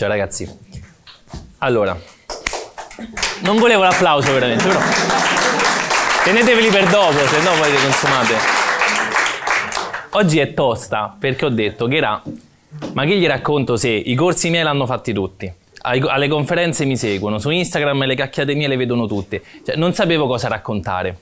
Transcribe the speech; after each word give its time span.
Ciao 0.00 0.08
ragazzi. 0.08 0.48
Allora, 1.58 1.94
non 3.40 3.58
volevo 3.58 3.82
l'applauso 3.82 4.32
veramente, 4.32 4.66
però 4.66 4.80
teneteveli 6.24 6.68
per 6.68 6.88
dopo, 6.88 7.18
se 7.18 7.42
no 7.42 7.50
poi 7.60 7.70
li 7.70 7.76
consumate. 7.76 8.34
Oggi 10.12 10.38
è 10.38 10.54
tosta 10.54 11.14
perché 11.18 11.44
ho 11.44 11.50
detto 11.50 11.86
che 11.86 11.96
era, 11.96 12.22
ma 12.94 13.04
che 13.04 13.18
gli 13.18 13.26
racconto 13.26 13.76
se 13.76 13.90
i 13.90 14.14
corsi 14.14 14.48
miei 14.48 14.62
l'hanno 14.62 14.86
fatti 14.86 15.12
tutti, 15.12 15.52
alle 15.82 16.28
conferenze 16.28 16.86
mi 16.86 16.96
seguono, 16.96 17.38
su 17.38 17.50
Instagram 17.50 18.06
le 18.06 18.14
cacchiate 18.14 18.54
mie 18.54 18.68
le 18.68 18.78
vedono 18.78 19.04
tutte, 19.04 19.42
cioè 19.66 19.76
non 19.76 19.92
sapevo 19.92 20.26
cosa 20.26 20.48
raccontare. 20.48 21.18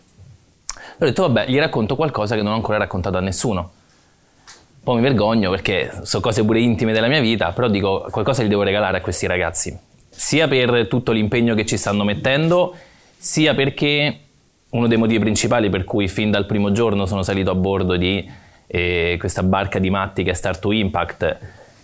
Ho 1.00 1.04
detto 1.04 1.22
vabbè, 1.22 1.48
gli 1.48 1.58
racconto 1.58 1.96
qualcosa 1.96 2.36
che 2.36 2.42
non 2.42 2.52
ho 2.52 2.54
ancora 2.54 2.78
raccontato 2.78 3.16
a 3.16 3.20
nessuno. 3.20 3.72
Poi 4.88 4.96
mi 4.96 5.02
vergogno 5.02 5.50
perché 5.50 5.92
sono 6.04 6.22
cose 6.22 6.42
pure 6.46 6.60
intime 6.60 6.94
della 6.94 7.08
mia 7.08 7.20
vita, 7.20 7.52
però 7.52 7.68
dico 7.68 8.06
qualcosa 8.10 8.42
gli 8.42 8.48
devo 8.48 8.62
regalare 8.62 8.96
a 8.96 9.00
questi 9.02 9.26
ragazzi, 9.26 9.78
sia 10.08 10.48
per 10.48 10.88
tutto 10.88 11.12
l'impegno 11.12 11.54
che 11.54 11.66
ci 11.66 11.76
stanno 11.76 12.04
mettendo, 12.04 12.74
sia 13.14 13.54
perché 13.54 14.18
uno 14.70 14.86
dei 14.86 14.96
motivi 14.96 15.18
principali 15.18 15.68
per 15.68 15.84
cui 15.84 16.08
fin 16.08 16.30
dal 16.30 16.46
primo 16.46 16.72
giorno 16.72 17.04
sono 17.04 17.22
salito 17.22 17.50
a 17.50 17.54
bordo 17.54 17.96
di 17.96 18.26
eh, 18.66 19.16
questa 19.18 19.42
barca 19.42 19.78
di 19.78 19.90
matti 19.90 20.22
che 20.22 20.30
è 20.30 20.32
Start 20.32 20.58
to 20.58 20.72
Impact, 20.72 21.22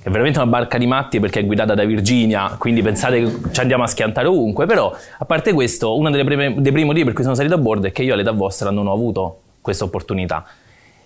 è 0.03 0.09
veramente 0.09 0.39
una 0.39 0.49
barca 0.49 0.79
di 0.79 0.87
matti 0.87 1.21
perché 1.21 1.41
è 1.41 1.45
guidata 1.45 1.75
da 1.75 1.85
Virginia, 1.85 2.57
quindi 2.57 2.81
pensate 2.81 3.23
che 3.23 3.51
ci 3.53 3.61
andiamo 3.61 3.83
a 3.83 3.87
schiantare 3.87 4.29
ovunque, 4.29 4.65
però 4.65 4.91
a 5.19 5.25
parte 5.27 5.53
questo, 5.53 5.95
uno 5.95 6.09
dei 6.09 6.25
primi 6.25 6.85
motivi 6.85 7.05
per 7.05 7.13
cui 7.13 7.23
sono 7.23 7.35
salito 7.35 7.55
a 7.55 7.59
bordo 7.59 7.87
è 7.87 7.93
che 7.93 8.03
io 8.03 8.15
all'età 8.15 8.33
vostra 8.33 8.71
non 8.71 8.87
ho 8.87 8.95
avuto 8.95 9.41
questa 9.61 9.85
opportunità. 9.85 10.47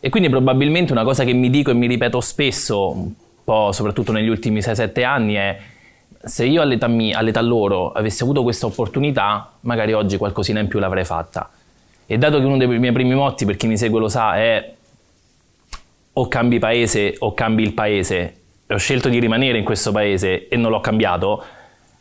E 0.00 0.10
quindi 0.10 0.28
probabilmente 0.28 0.92
una 0.92 1.02
cosa 1.02 1.24
che 1.24 1.32
mi 1.32 1.50
dico 1.50 1.70
e 1.70 1.74
mi 1.74 1.88
ripeto 1.88 2.20
spesso, 2.20 2.90
un 2.90 3.12
po' 3.42 3.72
soprattutto 3.72 4.12
negli 4.12 4.28
ultimi 4.28 4.60
6-7 4.60 5.04
anni, 5.04 5.34
è 5.34 5.58
se 6.22 6.44
io 6.44 6.62
all'età, 6.62 6.86
mia, 6.86 7.18
all'età 7.18 7.40
loro 7.40 7.90
avessi 7.90 8.22
avuto 8.22 8.42
questa 8.44 8.66
opportunità, 8.66 9.54
magari 9.62 9.92
oggi 9.92 10.16
qualcosina 10.16 10.60
in 10.60 10.68
più 10.68 10.78
l'avrei 10.78 11.04
fatta. 11.04 11.50
E 12.06 12.16
dato 12.16 12.38
che 12.38 12.44
uno 12.44 12.56
dei 12.56 12.66
miei 12.66 12.92
primi 12.92 13.14
motti, 13.14 13.44
per 13.44 13.56
chi 13.56 13.66
mi 13.66 13.76
segue 13.76 13.98
lo 13.98 14.08
sa, 14.08 14.36
è 14.36 14.74
o 16.12 16.28
cambi 16.28 16.58
paese 16.58 17.16
o 17.18 17.34
cambi 17.34 17.64
il 17.64 17.72
paese, 17.72 18.34
e 18.66 18.74
ho 18.74 18.78
scelto 18.78 19.08
di 19.08 19.18
rimanere 19.18 19.58
in 19.58 19.64
questo 19.64 19.90
paese 19.90 20.48
e 20.48 20.56
non 20.56 20.70
l'ho 20.70 20.80
cambiato, 20.80 21.42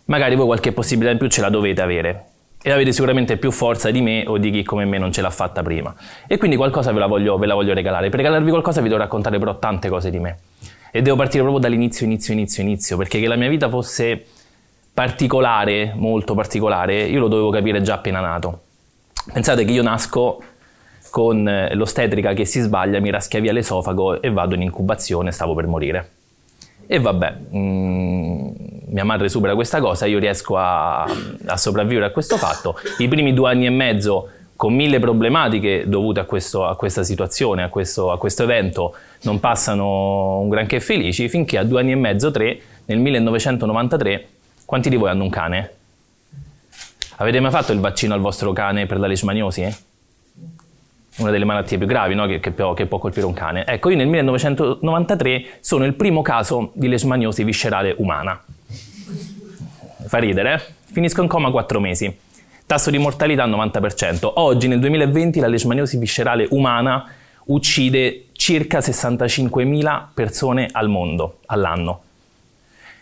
magari 0.05 0.35
voi 0.35 0.45
qualche 0.45 0.71
possibilità 0.71 1.11
in 1.13 1.17
più 1.17 1.27
ce 1.27 1.41
la 1.41 1.49
dovete 1.49 1.81
avere 1.81 2.25
e 2.61 2.71
avete 2.71 2.91
sicuramente 2.91 3.37
più 3.37 3.51
forza 3.51 3.91
di 3.91 4.01
me 4.01 4.25
o 4.27 4.37
di 4.37 4.51
chi 4.51 4.63
come 4.63 4.85
me 4.85 4.97
non 4.97 5.11
ce 5.11 5.21
l'ha 5.21 5.29
fatta 5.29 5.61
prima. 5.61 5.93
E 6.27 6.37
quindi 6.37 6.57
qualcosa 6.57 6.91
ve 6.91 6.99
la 6.99 7.07
voglio, 7.07 7.37
ve 7.37 7.45
la 7.45 7.53
voglio 7.53 7.73
regalare. 7.73 8.09
Per 8.09 8.19
regalarvi 8.19 8.49
qualcosa 8.49 8.81
vi 8.81 8.89
devo 8.89 8.99
raccontare 8.99 9.37
però 9.39 9.57
tante 9.59 9.89
cose 9.89 10.09
di 10.09 10.19
me. 10.19 10.37
E 10.91 11.01
devo 11.01 11.15
partire 11.15 11.43
proprio 11.43 11.61
dall'inizio, 11.61 12.05
inizio, 12.05 12.33
inizio, 12.33 12.63
inizio, 12.63 12.97
perché 12.97 13.19
che 13.19 13.27
la 13.27 13.35
mia 13.35 13.49
vita 13.49 13.69
fosse 13.69 14.25
particolare, 14.93 15.93
molto 15.95 16.33
particolare, 16.33 17.03
io 17.03 17.19
lo 17.19 17.27
dovevo 17.27 17.51
capire 17.51 17.81
già 17.81 17.95
appena 17.95 18.19
nato. 18.19 18.61
Pensate 19.31 19.63
che 19.63 19.71
io 19.71 19.83
nasco 19.83 20.41
con 21.11 21.47
eh, 21.47 21.73
l'ostetrica 21.75 22.33
che 22.33 22.45
si 22.45 22.59
sbaglia, 22.59 22.99
mi 22.99 23.11
raschia 23.11 23.39
via 23.39 23.51
l'esofago 23.51 24.21
e 24.21 24.31
vado 24.31 24.55
in 24.55 24.63
incubazione, 24.63 25.31
stavo 25.31 25.53
per 25.53 25.67
morire. 25.67 26.09
E 26.87 26.99
vabbè, 26.99 27.35
mh, 27.49 27.57
mm, 27.57 28.49
mia 28.87 29.03
madre 29.03 29.27
supera 29.27 29.53
questa 29.55 29.81
cosa, 29.81 30.05
io 30.05 30.19
riesco 30.19 30.57
a, 30.57 31.03
a, 31.03 31.57
sopravvivere 31.57 32.05
a 32.05 32.11
questo 32.11 32.37
fatto. 32.37 32.79
I 32.99 33.07
primi 33.09 33.33
due 33.33 33.51
anni 33.51 33.65
e 33.65 33.69
mezzo, 33.69 34.29
con 34.55 34.73
mille 34.73 34.99
problematiche 34.99 35.83
dovute 35.85 36.21
a, 36.21 36.23
questo, 36.23 36.65
a 36.65 36.75
questa 36.77 37.03
situazione, 37.03 37.61
a 37.63 37.69
questo, 37.69 38.09
a 38.09 38.17
questo, 38.17 38.43
evento, 38.43 38.95
non 39.23 39.39
passano 39.41 40.39
un 40.39 40.47
granché 40.49 40.79
felici, 40.79 41.27
finché 41.27 41.57
a 41.57 41.63
due 41.63 41.81
anni 41.81 41.91
e 41.91 41.95
mezzo, 41.95 42.31
tre, 42.31 42.59
nel 42.85 42.99
1993, 42.99 44.27
quanti 44.65 44.89
di 44.89 44.95
voi 44.95 45.09
hanno 45.09 45.23
un 45.23 45.29
cane? 45.29 45.71
Avete 47.17 47.39
mai 47.41 47.51
fatto 47.51 47.73
il 47.73 47.79
vaccino 47.79 48.13
al 48.13 48.21
vostro 48.21 48.53
cane 48.53 48.85
per 48.85 48.99
la 48.99 49.07
leishmaniosi? 49.07 49.85
Una 51.17 51.31
delle 51.31 51.45
malattie 51.45 51.77
più 51.77 51.87
gravi 51.87 52.13
no? 52.13 52.25
che, 52.27 52.39
che, 52.39 52.51
può, 52.51 52.73
che, 52.73 52.85
può, 52.85 52.99
colpire 52.99 53.25
un 53.25 53.33
cane. 53.33 53.65
Ecco, 53.65 53.89
io 53.89 53.95
nel 53.95 54.07
1993 54.07 55.45
sono 55.61 55.85
il 55.85 55.93
primo 55.93 56.21
caso 56.21 56.71
di 56.73 56.87
leishmaniosi 56.87 57.43
viscerale 57.43 57.95
umana. 57.97 58.41
Fa 60.05 60.17
ridere, 60.19 60.53
eh? 60.53 60.61
Finisco 60.93 61.21
in 61.21 61.27
coma 61.27 61.49
4 61.51 61.79
mesi. 61.79 62.17
Tasso 62.65 62.91
di 62.91 62.97
mortalità 62.97 63.45
90%. 63.47 64.31
Oggi, 64.35 64.67
nel 64.67 64.79
2020, 64.79 65.39
la 65.39 65.47
leishmaniosi 65.47 65.97
viscerale 65.97 66.47
umana 66.51 67.09
uccide 67.45 68.25
circa 68.33 68.79
65.000 68.79 70.07
persone 70.13 70.67
al 70.71 70.89
mondo, 70.89 71.39
all'anno. 71.47 72.01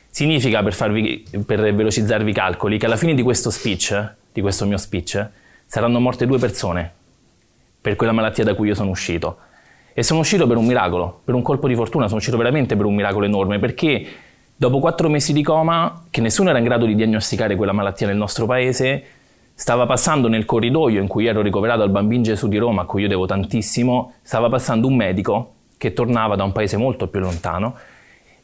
Significa, 0.09 0.64
per, 0.64 0.74
farvi, 0.74 1.26
per 1.46 1.74
velocizzarvi 1.74 2.30
i 2.30 2.34
calcoli, 2.34 2.78
che 2.78 2.86
alla 2.86 2.96
fine 2.96 3.14
di 3.14 3.22
questo 3.22 3.50
speech, 3.50 4.14
di 4.32 4.42
questo 4.42 4.66
mio 4.66 4.78
speech, 4.78 5.28
saranno 5.66 6.00
morte 6.00 6.26
due 6.26 6.38
persone 6.38 6.95
per 7.85 7.96
quella 7.96 8.13
malattia 8.13 8.44
da 8.44 8.56
cui 8.56 8.69
io 8.69 8.73
sono 8.73 8.90
uscito. 8.90 9.38
E 9.94 10.01
sono 10.01 10.22
uscito 10.22 10.47
per 10.47 10.57
un 10.57 10.66
miracolo, 10.66 11.22
per 11.23 11.35
un 11.35 11.44
colpo 11.44 11.68
di 11.68 11.75
fortuna, 11.75 12.07
sono 12.07 12.18
uscito 12.18 12.35
veramente 12.35 12.75
per 12.75 12.88
un 12.88 12.96
miracolo 12.96 13.28
enorme, 13.28 13.59
perché 13.59 14.07
dopo 14.56 14.79
quattro 14.79 15.07
mesi 15.07 15.34
di 15.34 15.44
coma, 15.44 16.06
che 16.09 16.19
nessuno 16.19 16.50
era 16.50 16.57
in 16.57 16.63
grado 16.63 16.88
di 16.88 16.96
diagnosticare 16.96 17.56
quella 17.56 17.73
malattia 17.73 18.07
nel 18.07 18.16
nostro 18.16 18.47
paese, 18.47 19.03
stava 19.53 19.85
passando 19.85 20.28
nel 20.28 20.46
corridoio 20.46 21.00
in 21.00 21.07
cui 21.07 21.28
ero 21.28 21.44
ricoverato 21.44 21.84
al 21.84 21.91
Bambin 21.91 22.23
Gesù 22.23 22.47
di 22.47 22.57
Roma, 22.57 22.81
a 22.81 22.85
cui 22.85 23.03
io 23.03 23.07
devo 23.07 23.28
tantissimo, 23.28 24.13
stava 24.23 24.50
passando 24.50 24.88
un 24.88 24.96
medico 24.96 25.53
che 25.78 25.94
tornava 25.94 26.35
da 26.35 26.44
un 26.44 26.53
paese 26.53 26.78
molto 26.78 27.07
più 27.07 27.19
lontano, 27.19 27.75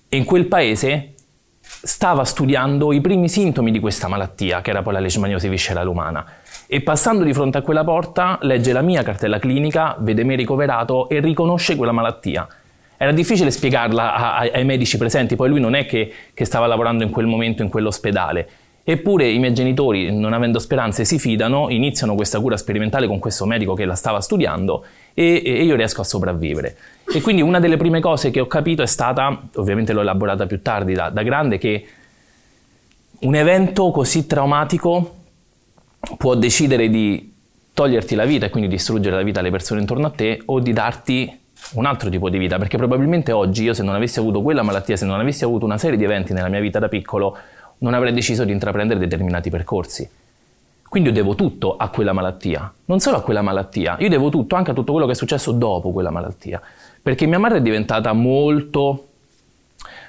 e 0.08 0.18
in 0.18 0.24
quel 0.24 0.46
paese 0.46 1.16
stava 1.60 2.24
studiando 2.26 2.94
i 2.94 3.02
primi 3.02 3.28
sintomi 3.28 3.72
di 3.72 3.80
questa 3.80 4.08
malattia, 4.08 4.62
che 4.62 4.70
era 4.70 4.84
poi 4.84 4.94
la 4.94 5.00
leishmaniosi 5.00 5.50
viscerale 5.50 5.90
umana 5.90 6.26
e 6.74 6.80
passando 6.80 7.26
di 7.26 7.34
fronte 7.34 7.58
a 7.58 7.64
quella 7.64 7.84
porta 7.84 8.40
legge 8.44 8.72
la 8.72 8.80
mia 8.82 9.04
cartella 9.04 9.40
clinica, 9.40 9.98
vede 10.00 10.24
me 10.24 10.36
ricoverato 10.36 11.10
e 11.10 11.20
riconosce 11.20 11.76
quella 11.76 11.92
malattia. 11.92 12.48
Era 12.96 13.12
difficile 13.12 13.52
spiegarla 13.52 14.16
a, 14.16 14.38
a, 14.38 14.50
ai 14.54 14.64
medici 14.64 14.98
presenti, 14.98 15.36
poi 15.36 15.50
lui 15.50 15.60
non 15.60 15.74
è 15.74 15.86
che, 15.86 16.14
che 16.34 16.46
stava 16.46 16.68
lavorando 16.68 17.04
in 17.04 17.10
quel 17.10 17.26
momento 17.26 17.62
in 17.62 17.68
quell'ospedale. 17.68 18.48
Eppure 18.86 19.28
i 19.28 19.38
miei 19.38 19.54
genitori, 19.54 20.18
non 20.18 20.32
avendo 20.32 20.60
speranze, 20.60 21.04
si 21.04 21.20
fidano, 21.20 21.70
iniziano 21.70 22.16
questa 22.16 22.40
cura 22.40 22.56
sperimentale 22.56 23.06
con 23.06 23.20
questo 23.20 23.46
medico 23.46 23.74
che 23.74 23.84
la 23.84 23.96
stava 23.96 24.22
studiando 24.22 24.86
e, 25.14 25.42
e, 25.44 25.64
io 25.66 25.76
riesco 25.76 26.00
a 26.00 26.06
sopravvivere. 26.06 26.78
E 27.14 27.20
quindi 27.20 27.42
una 27.42 27.60
delle 27.60 27.76
prime 27.76 28.00
cose 28.00 28.32
che 28.32 28.40
ho 28.40 28.48
capito 28.48 28.82
è 28.82 28.88
stata, 28.88 29.42
ovviamente 29.56 29.92
l'ho 29.92 30.00
elaborata 30.00 30.46
più 30.46 30.62
tardi 30.62 30.94
da, 30.94 31.10
da 31.10 31.22
grande, 31.22 31.58
che 31.58 31.86
un 33.20 33.36
evento 33.36 33.92
così 33.92 34.26
traumatico 34.26 35.16
può 36.18 36.36
decidere 36.36 36.90
di 36.90 37.34
toglierti 37.74 38.16
la 38.16 38.26
vita 38.26 38.48
e 38.48 38.50
quindi 38.50 38.70
distruggere 38.70 39.16
la 39.16 39.22
vita 39.24 39.40
alle 39.40 39.52
persone 39.52 39.80
intorno 39.80 40.08
a 40.08 40.12
te 40.12 40.42
o 40.46 40.60
di 40.60 40.74
darti 40.74 41.40
un 41.74 41.86
altro 41.86 42.10
tipo 42.10 42.30
di 42.30 42.38
vita, 42.38 42.58
perché 42.58 42.78
probabilmente 42.78 43.32
oggi 43.32 43.64
io 43.64 43.74
se 43.74 43.84
non 43.84 43.96
avessi 43.96 44.20
avuto 44.20 44.42
quella 44.42 44.64
malattia, 44.64 44.98
se 44.98 45.06
non 45.06 45.20
avessi 45.20 45.44
avuto 45.44 45.66
una 45.66 45.78
serie 45.78 45.98
di 45.98 46.04
eventi 46.04 46.34
nella 46.34 46.50
mia 46.50 46.60
vita 46.60 46.80
da 46.80 46.90
piccolo, 46.90 47.38
non 47.80 47.94
avrei 47.94 48.14
deciso 48.14 48.44
di 48.44 48.52
intraprendere 48.52 49.00
determinati 49.00 49.50
percorsi. 49.50 50.10
Quindi 50.88 51.10
io 51.10 51.16
devo 51.16 51.36
tutto 51.36 51.78
a 51.78 51.88
quella 51.88 52.12
malattia, 52.12 52.72
non 52.86 53.00
solo 53.00 53.18
a 53.18 53.22
quella 53.22 53.42
malattia, 53.42 53.96
io 54.00 54.10
devo 54.10 54.30
tutto 54.30 54.56
anche 54.56 54.72
a 54.72 54.74
tutto 54.74 54.92
quello 54.92 55.08
che 55.08 55.14
è 55.14 55.16
successo 55.16 55.54
dopo 55.54 55.92
quella 55.92 56.10
malattia, 56.10 56.62
perché 57.02 57.26
mia 57.28 57.40
madre 57.40 57.60
è 57.60 57.62
diventata 57.62 58.12
molto, 58.12 59.08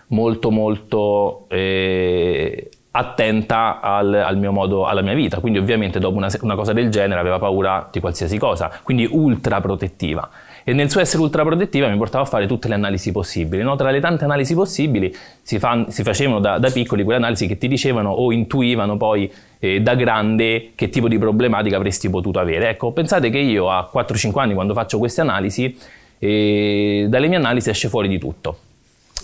molto, 0.09 0.51
molto 0.51 1.45
eh, 1.49 2.69
attenta 2.95 3.81
al, 3.81 4.13
al, 4.13 4.37
mio 4.37 4.53
modo, 4.53 4.85
alla 4.85 5.01
mia 5.01 5.15
vita, 5.15 5.39
quindi 5.39 5.59
ovviamente 5.59 5.99
dopo 5.99 6.17
una, 6.17 6.29
una, 6.43 6.55
cosa 6.55 6.75
del 6.75 6.91
genere 6.91 7.21
aveva 7.21 7.39
paura 7.39 7.89
di 7.91 8.01
qualsiasi 8.01 8.37
cosa, 8.37 8.71
quindi 8.83 9.09
ultra 9.11 9.61
protettiva. 9.61 10.29
E 10.63 10.75
nel 10.75 10.91
suo 10.91 11.01
essere 11.01 11.23
ultra 11.23 11.43
protettiva 11.43 11.89
mi 11.89 11.97
portava 11.97 12.25
a 12.25 12.27
fare 12.27 12.47
tutte 12.47 12.69
le 12.69 12.75
analisi 12.75 13.11
possibili. 13.11 13.63
No? 13.63 13.75
Tra 13.77 13.91
le 13.91 13.99
tante 13.99 14.25
analisi 14.25 14.55
possibili 14.55 15.13
si, 15.41 15.59
fa, 15.59 15.87
si 15.89 16.03
facevano 16.03 16.39
da, 16.39 16.59
da, 16.59 16.71
piccoli 16.71 17.03
quelle 17.03 17.19
analisi 17.19 17.47
che 17.47 17.59
ti 17.59 17.67
dicevano 17.67 18.11
o 18.11 18.31
intuivano 18.31 18.97
poi 18.97 19.33
eh, 19.59 19.81
da 19.81 19.95
grande 19.95 20.73
che 20.75 20.89
tipo 20.89 21.09
di 21.09 21.19
problematica 21.19 21.77
avresti 21.77 22.11
potuto 22.11 22.39
avere. 22.39 22.69
Ecco, 22.69 22.93
pensate 22.93 23.31
che 23.31 23.39
io 23.39 23.71
a 23.71 23.91
4-5 23.93 24.39
anni 24.39 24.55
quando 24.55 24.75
faccio 24.75 24.99
queste 24.99 25.23
analisi, 25.23 25.77
eh, 26.19 27.07
dalle 27.09 27.27
mie 27.27 27.39
analisi 27.39 27.71
esce 27.71 27.89
fuori 27.89 28.07
di 28.07 28.19
tutto. 28.19 28.59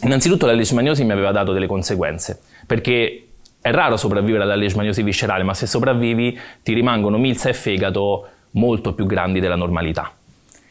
Innanzitutto 0.03 0.47
la 0.47 0.53
leishmaniosi 0.53 1.05
mi 1.05 1.13
aveva 1.13 1.33
dato 1.33 1.53
delle 1.53 1.67
conseguenze, 1.67 2.41
perché 2.67 3.28
è 3.69 3.73
raro 3.73 3.97
sopravvivere 3.97 4.45
alla 4.45 4.55
leishmaniosi 4.55 5.03
viscerale, 5.03 5.43
ma 5.43 5.55
se 5.55 5.67
sopravvivi 5.67 6.39
ti 6.63 6.73
rimangono 6.73 7.19
milza 7.19 7.49
e 7.49 7.53
fegato 7.53 8.27
molto 8.53 8.95
più 8.95 9.07
grandi 9.07 9.41
della 9.41 9.57
normalità. 9.57 10.13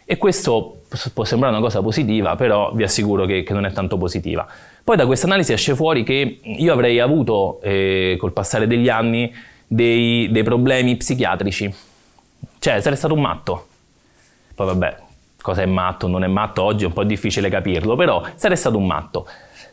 E 0.03 0.17
questo 0.17 0.81
può 1.13 1.23
sembrare 1.23 1.53
una 1.53 1.63
cosa 1.63 1.81
positiva, 1.81 2.35
però 2.35 2.71
vi 2.73 2.83
assicuro 2.83 3.25
che, 3.25 3.43
che 3.43 3.53
non 3.53 3.65
è 3.65 3.71
tanto 3.71 3.97
positiva. 3.97 4.47
Poi 4.83 4.95
da 4.95 5.05
questa 5.05 5.25
analisi 5.25 5.51
esce 5.51 5.75
fuori 5.75 6.03
che 6.03 6.39
io 6.41 6.73
avrei 6.73 6.99
avuto, 6.99 7.59
eh, 7.61 8.15
col 8.17 8.31
passare 8.31 8.67
degli 8.67 8.89
anni, 8.89 9.33
dei, 9.67 10.31
dei 10.31 10.43
problemi 10.43 10.95
psichiatrici. 10.95 11.73
Cioè, 12.59 12.79
sarei 12.79 12.97
stato 12.97 13.13
un 13.13 13.21
matto. 13.21 13.67
Poi 14.55 14.65
vabbè, 14.65 14.95
cosa 15.41 15.61
è 15.61 15.65
matto, 15.65 16.07
non 16.07 16.23
è 16.23 16.27
matto, 16.27 16.63
oggi 16.63 16.83
è 16.83 16.87
un 16.87 16.93
po' 16.93 17.03
difficile 17.03 17.49
capirlo, 17.49 17.95
però 17.95 18.23
sarei 18.35 18.57
stato 18.57 18.77
un 18.77 18.85
matto. 18.85 19.27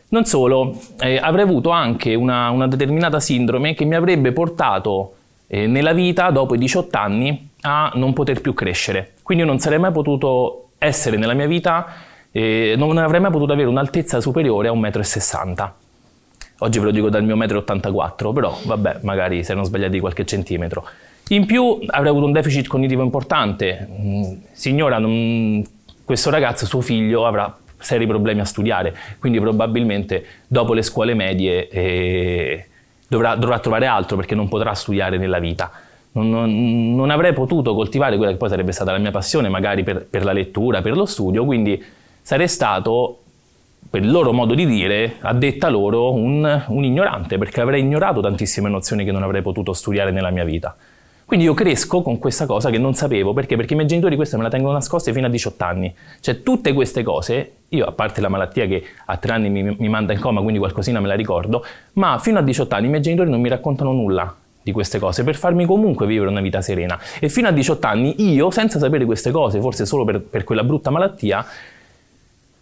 Non 0.09 0.25
solo, 0.25 0.77
eh, 0.99 1.17
avrei 1.17 1.43
avuto 1.43 1.69
anche 1.71 2.13
una, 2.13 2.49
una, 2.49 2.67
determinata 2.67 3.19
sindrome 3.19 3.73
che 3.73 3.85
mi 3.85 3.95
avrebbe 3.95 4.31
portato 4.31 5.15
eh, 5.47 5.67
nella 5.67 5.93
vita, 5.93 6.29
dopo 6.29 6.55
i 6.55 6.57
18 6.57 6.97
anni, 6.97 7.49
a 7.61 7.91
non 7.95 8.13
poter 8.13 8.39
più 8.39 8.53
crescere. 8.53 9.13
Quindi 9.23 9.43
io 9.43 9.49
non 9.49 9.59
sarei 9.59 9.79
mai 9.79 9.91
potuto 9.91 10.69
essere 10.77 11.17
nella 11.17 11.33
mia 11.33 11.47
vita, 11.47 11.87
eh, 12.31 12.75
non 12.77 12.97
avrei 12.97 13.19
mai 13.19 13.31
potuto 13.31 13.53
avere 13.53 13.67
un'altezza 13.67 14.21
superiore 14.21 14.67
a 14.67 14.71
1,60 14.71 15.45
m. 15.45 15.71
Oggi 16.59 16.79
ve 16.79 16.85
lo 16.85 16.91
dico 16.91 17.09
dal 17.09 17.23
mio 17.23 17.35
1,84 17.35 18.29
m, 18.29 18.33
però 18.33 18.57
vabbè, 18.63 18.99
magari 19.01 19.43
si 19.43 19.51
erano 19.51 19.65
sbagliati 19.65 19.99
qualche 19.99 20.25
centimetro. 20.25 20.87
In 21.29 21.45
più 21.45 21.79
avrei 21.87 22.11
avuto 22.11 22.25
un 22.25 22.31
deficit 22.31 22.67
cognitivo 22.67 23.01
importante. 23.01 23.87
Mm, 23.89 24.23
signora, 24.51 24.99
non, 24.99 25.63
questo 26.03 26.29
ragazzo, 26.29 26.65
suo 26.65 26.81
figlio, 26.81 27.25
avrà 27.25 27.57
seri 27.77 28.05
problemi 28.05 28.41
a 28.41 28.45
studiare, 28.45 28.95
quindi 29.19 29.39
probabilmente 29.39 30.25
dopo 30.47 30.73
le 30.73 30.81
scuole 30.81 31.13
medie 31.13 31.67
eh, 31.67 32.65
dovrà, 33.07 33.35
dovrà, 33.35 33.59
trovare 33.59 33.85
altro 33.85 34.15
perché 34.15 34.35
non 34.35 34.47
potrà 34.47 34.73
studiare 34.73 35.17
nella 35.17 35.39
vita. 35.39 35.71
Non, 36.13 36.29
non, 36.29 36.95
non, 36.95 37.09
avrei 37.09 37.33
potuto 37.33 37.73
coltivare 37.73 38.15
quella 38.15 38.31
che 38.31 38.37
poi 38.37 38.49
sarebbe 38.49 38.71
stata 38.71 38.91
la 38.91 38.99
mia 38.99 39.11
passione, 39.11 39.49
magari 39.49 39.83
per, 39.83 40.05
per 40.05 40.23
la 40.23 40.31
lettura, 40.31 40.81
per 40.81 40.95
lo 40.95 41.05
studio, 41.05 41.43
quindi 41.43 41.83
sarei 42.21 42.47
stato 42.47 43.19
per 43.89 44.01
il 44.01 44.11
loro 44.11 44.31
modo 44.31 44.53
di 44.53 44.65
dire, 44.65 45.15
a 45.21 45.33
detta 45.33 45.69
loro, 45.69 46.13
un, 46.13 46.63
un, 46.67 46.83
ignorante, 46.83 47.37
perché 47.37 47.61
avrei 47.61 47.81
ignorato 47.81 48.21
tantissime 48.21 48.69
nozioni 48.69 49.03
che 49.05 49.11
non 49.11 49.23
avrei 49.23 49.41
potuto 49.41 49.73
studiare 49.73 50.11
nella 50.11 50.31
mia 50.31 50.43
vita. 50.43 50.75
Quindi 51.25 51.45
io 51.45 51.55
cresco 51.55 52.03
con 52.03 52.19
questa 52.19 52.45
cosa 52.45 52.69
che 52.69 52.77
non 52.77 52.93
sapevo, 52.93 53.33
perché? 53.33 53.55
Perché 53.55 53.73
i 53.73 53.75
miei 53.75 53.87
genitori 53.87 54.15
queste 54.15 54.37
me 54.37 54.43
la 54.43 54.49
tengono 54.49 54.73
nascoste 54.73 55.11
fino 55.11 55.25
a 55.25 55.29
18 55.29 55.63
anni. 55.63 55.95
Cioè 56.19 56.43
tutte 56.43 56.71
queste 56.71 57.01
cose, 57.01 57.51
io 57.69 57.85
a 57.85 57.91
parte 57.93 58.21
la 58.21 58.29
malattia 58.29 58.67
che 58.67 58.83
a 59.05 59.17
tre 59.17 59.33
anni 59.33 59.49
mi, 59.49 59.63
mi 59.63 59.89
manda 59.89 60.13
in 60.13 60.19
coma, 60.19 60.41
quindi 60.41 60.59
qualcosina 60.59 60.99
me 60.99 61.07
la 61.07 61.15
ricordo, 61.15 61.65
ma 61.93 62.19
fino 62.19 62.37
a 62.37 62.43
18 62.43 62.75
anni 62.75 62.85
i 62.85 62.89
miei 62.89 63.01
genitori 63.01 63.31
non 63.31 63.41
mi 63.41 63.49
raccontano 63.49 63.91
nulla 63.91 64.35
di 64.61 64.71
queste 64.71 64.97
cose 64.97 65.23
per 65.23 65.35
farmi 65.35 65.65
comunque 65.65 66.05
vivere 66.05 66.29
una 66.29 66.41
vita 66.41 66.61
serena. 66.61 66.99
E 67.19 67.27
fino 67.29 67.47
a 67.47 67.51
18 67.51 67.87
anni 67.87 68.31
io, 68.31 68.51
senza 68.51 68.77
sapere 68.77 69.05
queste 69.05 69.31
cose, 69.31 69.59
forse 69.59 69.85
solo 69.85 70.05
per, 70.05 70.21
per 70.21 70.43
quella 70.43 70.63
brutta 70.63 70.91
malattia, 70.91 71.43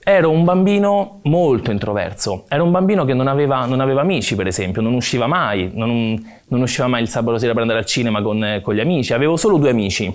Ero 0.06 0.30
un 0.32 0.44
bambino 0.44 1.20
molto 1.24 1.72
introverso, 1.72 2.44
ero 2.50 2.66
un 2.66 2.72
bambino 2.72 3.06
che 3.06 3.14
non 3.14 3.28
aveva, 3.28 3.66
non 3.66 3.80
aveva 3.80 4.02
amici, 4.02 4.36
per 4.36 4.48
esempio, 4.48 4.82
non 4.82 4.94
usciva 4.96 5.28
mai, 5.28 5.72
non, 5.74 6.22
non, 6.50 6.62
usciva 6.62 6.88
mai 6.88 7.04
il 7.04 7.08
sabato 7.08 7.38
sera 7.38 7.54
per 7.54 7.62
andare 7.62 7.80
al 7.80 7.86
cinema 7.86 8.22
con, 8.22 8.60
con 8.62 8.76
gli 8.76 8.82
amici, 8.82 9.14
avevo 9.14 9.38
solo 9.38 9.56
due 9.56 9.70
amici 9.70 10.14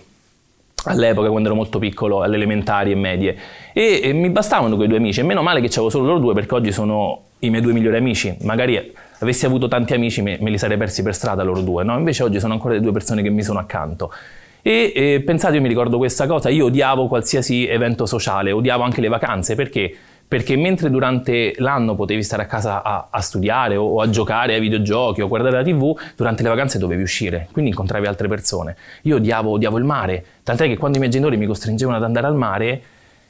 all'epoca 0.84 1.30
quando 1.30 1.48
ero 1.48 1.56
molto 1.56 1.78
piccolo, 1.78 2.20
alle 2.20 2.36
elementari 2.36 2.90
e 2.90 2.96
medie, 2.96 3.36
e, 3.72 4.00
e 4.02 4.12
mi 4.12 4.28
bastavano 4.28 4.76
quei 4.76 4.88
due 4.88 4.98
amici, 4.98 5.20
e 5.20 5.22
meno 5.22 5.40
male 5.40 5.62
che 5.62 5.68
avevo 5.68 5.88
solo 5.88 6.04
loro 6.04 6.18
due 6.18 6.34
perché 6.34 6.54
oggi 6.54 6.70
sono 6.70 7.22
i 7.38 7.48
miei 7.48 7.62
due 7.62 7.72
migliori 7.72 7.96
amici, 7.96 8.36
magari 8.42 8.92
avessi 9.20 9.46
avuto 9.46 9.68
tanti 9.68 9.94
amici 9.94 10.20
me, 10.20 10.36
me 10.38 10.50
li 10.50 10.58
sarei 10.58 10.76
persi 10.76 11.02
per 11.02 11.14
strada 11.14 11.42
loro 11.42 11.62
due, 11.62 11.82
no? 11.82 11.96
Invece 11.96 12.24
oggi 12.24 12.38
sono 12.40 12.52
ancora 12.52 12.74
le 12.74 12.82
due 12.82 12.92
persone 12.92 13.22
che 13.22 13.30
mi 13.30 13.42
sono 13.42 13.58
accanto. 13.58 14.12
E 14.62 14.92
eh, 14.94 15.22
pensate, 15.24 15.56
io 15.56 15.60
mi 15.60 15.68
ricordo 15.68 15.98
questa 15.98 16.26
cosa, 16.26 16.48
io 16.48 16.66
odiavo 16.66 17.06
qualsiasi 17.06 17.66
evento 17.66 18.06
sociale, 18.06 18.50
odiavo 18.50 18.82
anche 18.82 19.00
le 19.00 19.08
vacanze, 19.08 19.54
perché? 19.54 19.94
Perché 20.26 20.56
mentre 20.56 20.90
durante 20.90 21.54
l'anno 21.56 21.94
potevi 21.94 22.22
stare 22.22 22.42
a 22.42 22.46
casa 22.46 22.82
a, 22.82 23.08
a 23.10 23.20
studiare 23.20 23.76
o, 23.76 23.84
o, 23.84 24.00
a 24.02 24.10
giocare 24.10 24.54
ai 24.54 24.60
videogiochi 24.60 25.22
o 25.22 25.24
a 25.24 25.28
guardare 25.28 25.56
la 25.56 25.62
tv, 25.62 25.98
durante 26.16 26.42
le 26.42 26.50
vacanze 26.50 26.78
dovevi 26.78 27.00
uscire, 27.00 27.48
quindi 27.52 27.70
incontravi 27.70 28.06
altre 28.06 28.28
persone. 28.28 28.76
Io 29.02 29.16
odiavo, 29.16 29.52
odiavo 29.52 29.78
il 29.78 29.84
mare, 29.84 30.24
tant'è 30.42 30.66
che 30.66 30.76
quando 30.76 30.98
i 30.98 31.00
miei 31.00 31.12
genitori 31.12 31.36
mi 31.36 31.46
costringevano 31.46 31.96
ad 31.96 32.04
andare 32.04 32.26
al 32.26 32.34
mare, 32.34 32.82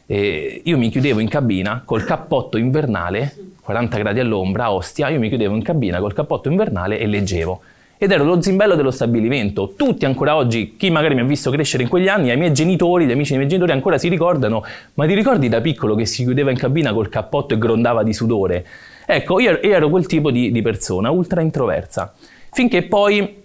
eh, 0.06 0.62
io 0.64 0.78
mi 0.78 0.88
chiudevo 0.88 1.20
in 1.20 1.28
cabina 1.28 1.82
col 1.84 2.02
cappotto 2.02 2.56
invernale, 2.56 3.34
40 3.62 3.98
gradi 3.98 4.20
all'ombra, 4.20 4.72
Ostia, 4.72 5.08
io 5.08 5.18
mi 5.18 5.28
chiudevo 5.28 5.54
in 5.54 5.62
cabina 5.62 6.00
col 6.00 6.14
cappotto 6.14 6.48
invernale 6.48 6.98
e 6.98 7.06
leggevo 7.06 7.60
ed 7.98 8.12
ero 8.12 8.24
lo 8.24 8.40
zimbello 8.40 8.76
dello 8.76 8.92
stabilimento. 8.92 9.74
Tutti 9.76 10.04
ancora 10.04 10.36
oggi, 10.36 10.76
chi 10.76 10.88
magari 10.88 11.16
mi 11.16 11.20
ha 11.20 11.24
visto 11.24 11.50
crescere 11.50 11.82
in 11.82 11.88
quegli 11.88 12.06
anni, 12.06 12.30
ai 12.30 12.36
miei 12.36 12.52
genitori, 12.52 13.06
gli 13.06 13.10
amici 13.10 13.30
dei 13.30 13.38
miei 13.38 13.50
genitori 13.50 13.72
ancora 13.72 13.98
si 13.98 14.08
ricordano, 14.08 14.64
ma 14.94 15.06
ti 15.06 15.14
ricordi 15.14 15.48
da 15.48 15.60
piccolo 15.60 15.96
che 15.96 16.06
si 16.06 16.22
chiudeva 16.22 16.52
in 16.52 16.56
cabina 16.56 16.92
col 16.92 17.08
cappotto 17.08 17.54
e 17.54 17.58
grondava 17.58 18.04
di 18.04 18.12
sudore? 18.12 18.64
Ecco, 19.04 19.40
io, 19.40 19.58
io 19.62 19.74
ero 19.74 19.88
quel 19.88 20.06
tipo 20.06 20.30
di, 20.30 20.52
di 20.52 20.62
persona, 20.62 21.10
ultra 21.10 21.40
introversa, 21.40 22.14
finché 22.52 22.84
poi 22.84 23.42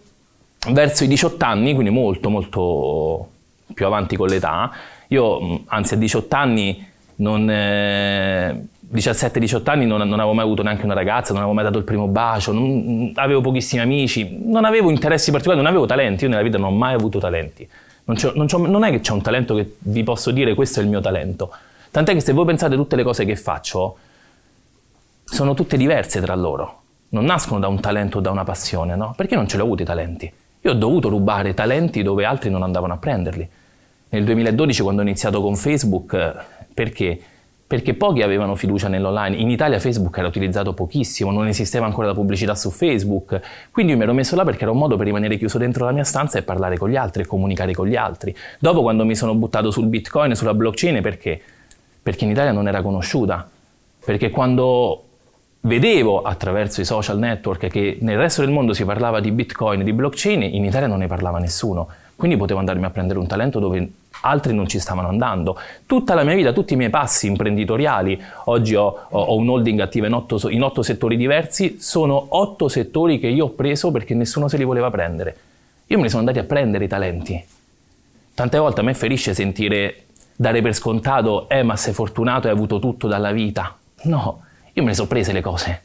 verso 0.70 1.04
i 1.04 1.08
18 1.08 1.44
anni, 1.44 1.74
quindi 1.74 1.92
molto 1.92 2.30
molto 2.30 3.30
più 3.74 3.86
avanti 3.88 4.16
con 4.16 4.28
l'età, 4.28 4.72
io 5.08 5.62
anzi 5.66 5.96
a 5.96 5.98
18 5.98 6.36
anni 6.36 6.88
non... 7.16 7.50
Eh, 7.50 8.68
17-18 8.94 9.70
anni 9.70 9.86
non, 9.86 10.08
non, 10.08 10.20
avevo 10.20 10.34
mai 10.34 10.44
avuto 10.44 10.62
neanche 10.62 10.86
una 10.86 10.94
ragazza, 10.94 11.34
non 11.34 11.42
avevo 11.42 11.56
mai 11.56 11.64
dato 11.64 11.80
il 11.80 11.84
primo 11.84 12.08
bacio, 12.08 12.52
non, 12.52 13.12
avevo 13.16 13.42
pochissimi 13.42 13.82
amici, 13.82 14.40
non 14.46 14.66
avevo 14.66 14.90
interessi 14.92 15.32
particolari, 15.32 15.62
non 15.62 15.72
avevo 15.72 15.88
talenti, 15.88 16.26
io 16.26 16.30
nella 16.30 16.44
vita 16.44 16.58
non 16.58 16.74
ho 16.74 16.76
mai 16.76 16.94
avuto 16.94 17.20
talenti. 17.20 17.68
Non, 18.06 18.18
non, 18.36 18.48
non, 18.70 18.84
è 18.84 18.92
che 18.92 19.00
c'è 19.00 19.12
un 19.14 19.22
talento 19.22 19.56
che 19.56 19.78
vi 19.80 20.04
posso 20.04 20.32
dire 20.32 20.54
questo 20.54 20.80
è 20.80 20.84
il 20.84 20.90
mio 20.90 21.02
talento. 21.02 21.52
Tant'è 21.90 22.14
che 22.14 22.20
se 22.20 22.34
voi 22.34 22.46
pensate 22.46 22.76
tutte 22.76 22.96
le 22.96 23.04
cose 23.04 23.26
che 23.26 23.36
faccio, 23.36 23.98
sono 25.24 25.54
tutte 25.54 25.78
diverse 25.78 26.22
tra 26.22 26.36
loro. 26.36 26.82
Non 27.10 27.26
nascono 27.26 27.60
da 27.60 27.68
un 27.68 27.80
talento 27.80 28.18
o 28.18 28.22
da 28.22 28.32
una 28.32 28.44
passione, 28.44 28.96
no? 28.96 29.14
Perché 29.16 29.36
non 29.36 29.48
ce 29.48 29.56
li 29.56 29.62
ho 29.62 29.66
avuti 29.66 29.84
i 29.84 29.86
talenti? 29.86 30.32
Io 30.62 30.72
ho 30.72 30.76
dovuto 30.76 31.10
rubare 31.10 31.54
talenti 31.54 32.04
dove 32.04 32.26
altri 32.26 32.50
non 32.50 32.64
andavano 32.64 32.94
a 32.94 32.98
prenderli. 32.98 33.50
Nel 34.10 34.24
2012 34.24 34.82
quando 34.82 35.02
ho 35.02 35.04
iniziato 35.04 35.42
con 35.42 35.56
Facebook, 35.56 36.36
perché? 36.74 37.22
Perché 37.74 37.96
pochi 37.96 38.22
avevano 38.22 38.54
fiducia 38.54 38.88
nell'online. 38.88 39.36
In 39.36 39.50
Italia 39.50 39.80
Facebook 39.80 40.16
era 40.20 40.28
utilizzato 40.28 40.76
pochissimo, 40.76 41.32
non 41.32 41.48
esisteva 41.48 41.88
ancora 41.88 42.06
la 42.06 42.14
pubblicità 42.14 42.54
su 42.54 42.70
Facebook, 42.70 43.42
quindi 43.72 43.94
io 43.94 43.98
mi 43.98 44.04
ero 44.04 44.14
messo 44.14 44.36
là 44.36 44.44
perché 44.44 44.62
era 44.62 44.70
un 44.70 44.78
modo 44.78 44.96
per 44.96 45.08
rimanere 45.08 45.38
chiuso 45.38 45.58
dentro 45.58 45.84
la 45.84 45.92
mia 45.92 46.04
stanza 46.04 46.38
e 46.38 46.44
parlare 46.44 46.78
con 46.78 46.92
gli 46.92 46.96
altri 46.96 47.24
e 47.24 47.26
comunicare 47.26 47.74
con 47.74 47.88
gli 47.88 47.96
altri. 47.96 48.36
Dopo 48.60 48.84
quando 48.84 49.06
mi 49.06 49.16
sono 49.16 49.34
buttato 49.34 49.72
sul 49.72 49.88
Bitcoin 49.88 50.36
sulla 50.36 50.54
blockchain 50.54 51.02
perché? 51.02 51.42
Perché 52.04 52.26
in 52.26 52.30
Italia 52.30 52.52
non 52.52 52.68
era 52.68 52.84
conosciuta, 52.84 53.50
perché 54.06 54.30
quando 54.30 55.06
vedevo 55.62 56.22
attraverso 56.22 56.80
i 56.80 56.86
social 56.86 57.18
network 57.18 57.66
che 57.70 57.98
nel 58.02 58.18
resto 58.18 58.42
del 58.42 58.52
mondo 58.52 58.74
si 58.74 58.86
parlava 58.86 59.20
di 59.20 59.32
Bitcoin 59.32 59.84
di 59.84 59.94
blockchain, 59.94 60.44
in 60.44 60.64
Italia 60.64 60.86
non 60.86 61.00
ne 61.00 61.08
parlava 61.08 61.40
nessuno. 61.40 61.88
Quindi 62.16 62.38
potevo 62.38 62.60
andarmi 62.60 62.86
a 62.86 62.90
prendere 62.90 63.20
un 63.20 63.28
talento 63.28 63.60
dove 63.60 63.92
altri 64.22 64.54
non 64.54 64.68
ci 64.68 64.80
stavano 64.80 65.08
andando. 65.08 65.58
Tutta 65.86 66.14
la 66.14 66.24
mia 66.24 66.36
vita, 66.36 66.54
tutti 66.54 66.74
i 66.74 66.76
miei 66.78 66.90
passi 66.90 67.28
imprenditoriali, 67.28 68.22
oggi 68.46 68.76
ho, 68.76 69.08
ho 69.10 69.36
un 69.36 69.50
holding 69.50 69.80
attivo 69.80 70.06
in 70.06 70.14
otto, 70.14 70.50
in 70.50 70.64
otto 70.64 70.82
settori 70.82 71.18
diversi, 71.18 71.78
sono 71.80 72.26
otto 72.30 72.68
settori 72.68 73.20
che 73.20 73.28
io 73.28 73.46
ho 73.46 73.50
preso 73.50 73.92
perché 73.92 74.14
nessuno 74.14 74.48
se 74.48 74.58
li 74.58 74.64
voleva 74.64 74.90
prendere. 74.90 75.38
Io 75.88 75.98
me 75.98 76.04
li 76.04 76.10
sono 76.10 76.22
andati 76.22 76.40
a 76.40 76.44
prendere 76.44 76.86
i 76.86 76.88
talenti. 76.88 77.44
Tante 78.34 78.58
volte 78.58 78.80
a 78.80 78.84
me 78.84 78.94
ferisce 78.94 79.34
sentire 79.34 80.06
dare 80.36 80.62
per 80.62 80.74
scontato, 80.74 81.48
eh 81.50 81.64
ma 81.64 81.76
sei 81.76 81.94
fortunato 81.94 82.48
e 82.48 82.50
hai 82.50 82.56
avuto 82.56 82.80
tutto 82.80 83.08
dalla 83.08 83.32
vita. 83.32 83.78
No, 84.04 84.42
io 84.74 84.82
me 84.82 84.90
le 84.90 84.96
sono 84.96 85.08
prese 85.08 85.34
le 85.34 85.42
cose. 85.42 85.82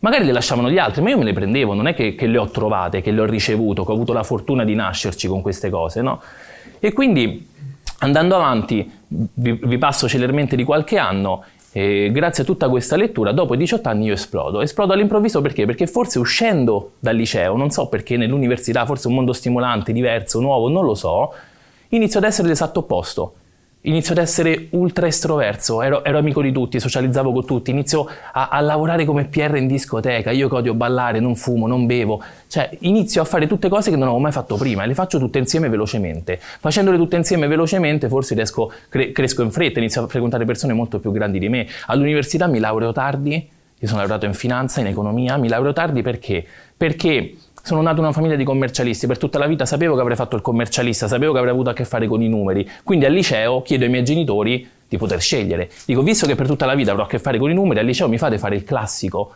Magari 0.00 0.24
le 0.24 0.32
lasciavano 0.32 0.70
gli 0.70 0.78
altri, 0.78 1.02
ma 1.02 1.10
io 1.10 1.18
me 1.18 1.24
le 1.24 1.32
prendevo, 1.32 1.74
non 1.74 1.88
è 1.88 1.94
che, 1.94 2.14
che 2.14 2.26
le 2.26 2.38
ho 2.38 2.48
trovate, 2.48 3.00
che 3.00 3.10
le 3.10 3.20
ho 3.20 3.24
ricevute, 3.24 3.82
che 3.84 3.90
ho 3.90 3.94
avuto 3.94 4.12
la 4.12 4.22
fortuna 4.22 4.64
di 4.64 4.74
nascerci 4.74 5.26
con 5.26 5.42
queste 5.42 5.70
cose, 5.70 6.02
no? 6.02 6.22
E 6.78 6.92
quindi 6.92 7.48
andando 7.98 8.36
avanti, 8.36 8.88
vi, 9.08 9.58
vi 9.60 9.78
passo 9.78 10.08
celermente 10.08 10.54
di 10.54 10.62
qualche 10.62 10.98
anno, 10.98 11.42
e 11.72 12.10
grazie 12.12 12.44
a 12.44 12.46
tutta 12.46 12.68
questa 12.68 12.96
lettura, 12.96 13.32
dopo 13.32 13.54
i 13.54 13.56
18 13.56 13.88
anni 13.88 14.06
io 14.06 14.12
esplodo. 14.12 14.60
Esplodo 14.60 14.92
all'improvviso 14.92 15.40
perché? 15.40 15.66
Perché 15.66 15.86
forse 15.86 16.18
uscendo 16.18 16.92
dal 17.00 17.16
liceo, 17.16 17.56
non 17.56 17.70
so 17.70 17.88
perché 17.88 18.16
nell'università, 18.16 18.86
forse 18.86 19.08
un 19.08 19.14
mondo 19.14 19.32
stimolante, 19.32 19.92
diverso, 19.92 20.40
nuovo, 20.40 20.68
non 20.68 20.84
lo 20.84 20.94
so, 20.94 21.32
inizio 21.88 22.20
ad 22.20 22.24
essere 22.24 22.48
l'esatto 22.48 22.80
opposto 22.80 23.32
inizio 23.88 24.12
ad 24.12 24.18
essere 24.18 24.68
ultra 24.70 25.06
estroverso, 25.06 25.82
ero, 25.82 26.04
ero, 26.04 26.18
amico 26.18 26.42
di 26.42 26.52
tutti, 26.52 26.78
socializzavo 26.78 27.32
con 27.32 27.44
tutti, 27.44 27.70
inizio 27.70 28.06
a, 28.32 28.48
a, 28.48 28.60
lavorare 28.60 29.04
come 29.04 29.24
PR 29.24 29.56
in 29.56 29.66
discoteca, 29.66 30.30
io 30.30 30.48
che 30.48 30.54
odio 30.54 30.74
ballare, 30.74 31.20
non 31.20 31.34
fumo, 31.34 31.66
non 31.66 31.86
bevo, 31.86 32.22
cioè 32.48 32.70
inizio 32.80 33.22
a 33.22 33.24
fare 33.24 33.46
tutte 33.46 33.68
cose 33.68 33.90
che 33.90 33.96
non 33.96 34.04
avevo 34.04 34.20
mai 34.20 34.32
fatto 34.32 34.56
prima 34.56 34.84
e 34.84 34.86
le 34.86 34.94
faccio 34.94 35.18
tutte 35.18 35.38
insieme 35.38 35.68
velocemente. 35.68 36.38
Facendole 36.38 36.96
tutte 36.98 37.16
insieme 37.16 37.46
velocemente 37.46 38.08
forse 38.08 38.34
riesco, 38.34 38.70
cre- 38.88 39.10
cresco 39.12 39.42
in 39.42 39.50
fretta, 39.50 39.78
inizio 39.78 40.04
a 40.04 40.06
frequentare 40.06 40.44
persone 40.44 40.74
molto 40.74 40.98
più 41.00 41.10
grandi 41.10 41.38
di 41.38 41.48
me. 41.48 41.66
All'università 41.86 42.46
mi 42.46 42.58
laureo 42.58 42.92
tardi, 42.92 43.48
io 43.80 43.86
sono 43.86 44.00
laureato 44.00 44.26
in 44.26 44.34
finanza, 44.34 44.80
in 44.80 44.88
economia, 44.88 45.36
mi 45.38 45.48
laureo 45.48 45.72
tardi 45.72 46.02
perché? 46.02 46.44
Perché 46.76 47.34
sono 47.68 47.82
nato 47.82 47.98
in 47.98 48.04
una 48.04 48.12
famiglia 48.12 48.34
di 48.34 48.44
commercialisti, 48.44 49.06
per 49.06 49.18
tutta 49.18 49.38
la 49.38 49.46
vita 49.46 49.66
sapevo 49.66 49.94
che 49.94 50.00
avrei 50.00 50.16
fatto 50.16 50.36
il 50.36 50.42
commercialista, 50.42 51.06
sapevo 51.06 51.32
che 51.32 51.38
avrei 51.38 51.52
avuto 51.52 51.68
a 51.68 51.74
che 51.74 51.84
fare 51.84 52.06
con 52.06 52.22
i 52.22 52.28
numeri, 52.28 52.66
quindi 52.82 53.04
al 53.04 53.12
liceo 53.12 53.60
chiedo 53.60 53.84
ai 53.84 53.90
miei 53.90 54.04
genitori 54.04 54.66
di 54.88 54.96
poter 54.96 55.20
scegliere. 55.20 55.68
Dico, 55.84 56.02
visto 56.02 56.26
che 56.26 56.34
per 56.34 56.46
tutta 56.46 56.64
la 56.64 56.74
vita 56.74 56.92
avrò 56.92 57.04
a 57.04 57.06
che 57.06 57.18
fare 57.18 57.36
con 57.36 57.50
i 57.50 57.54
numeri, 57.54 57.80
al 57.80 57.84
liceo 57.84 58.08
mi 58.08 58.16
fate 58.16 58.38
fare 58.38 58.56
il 58.56 58.64
classico. 58.64 59.34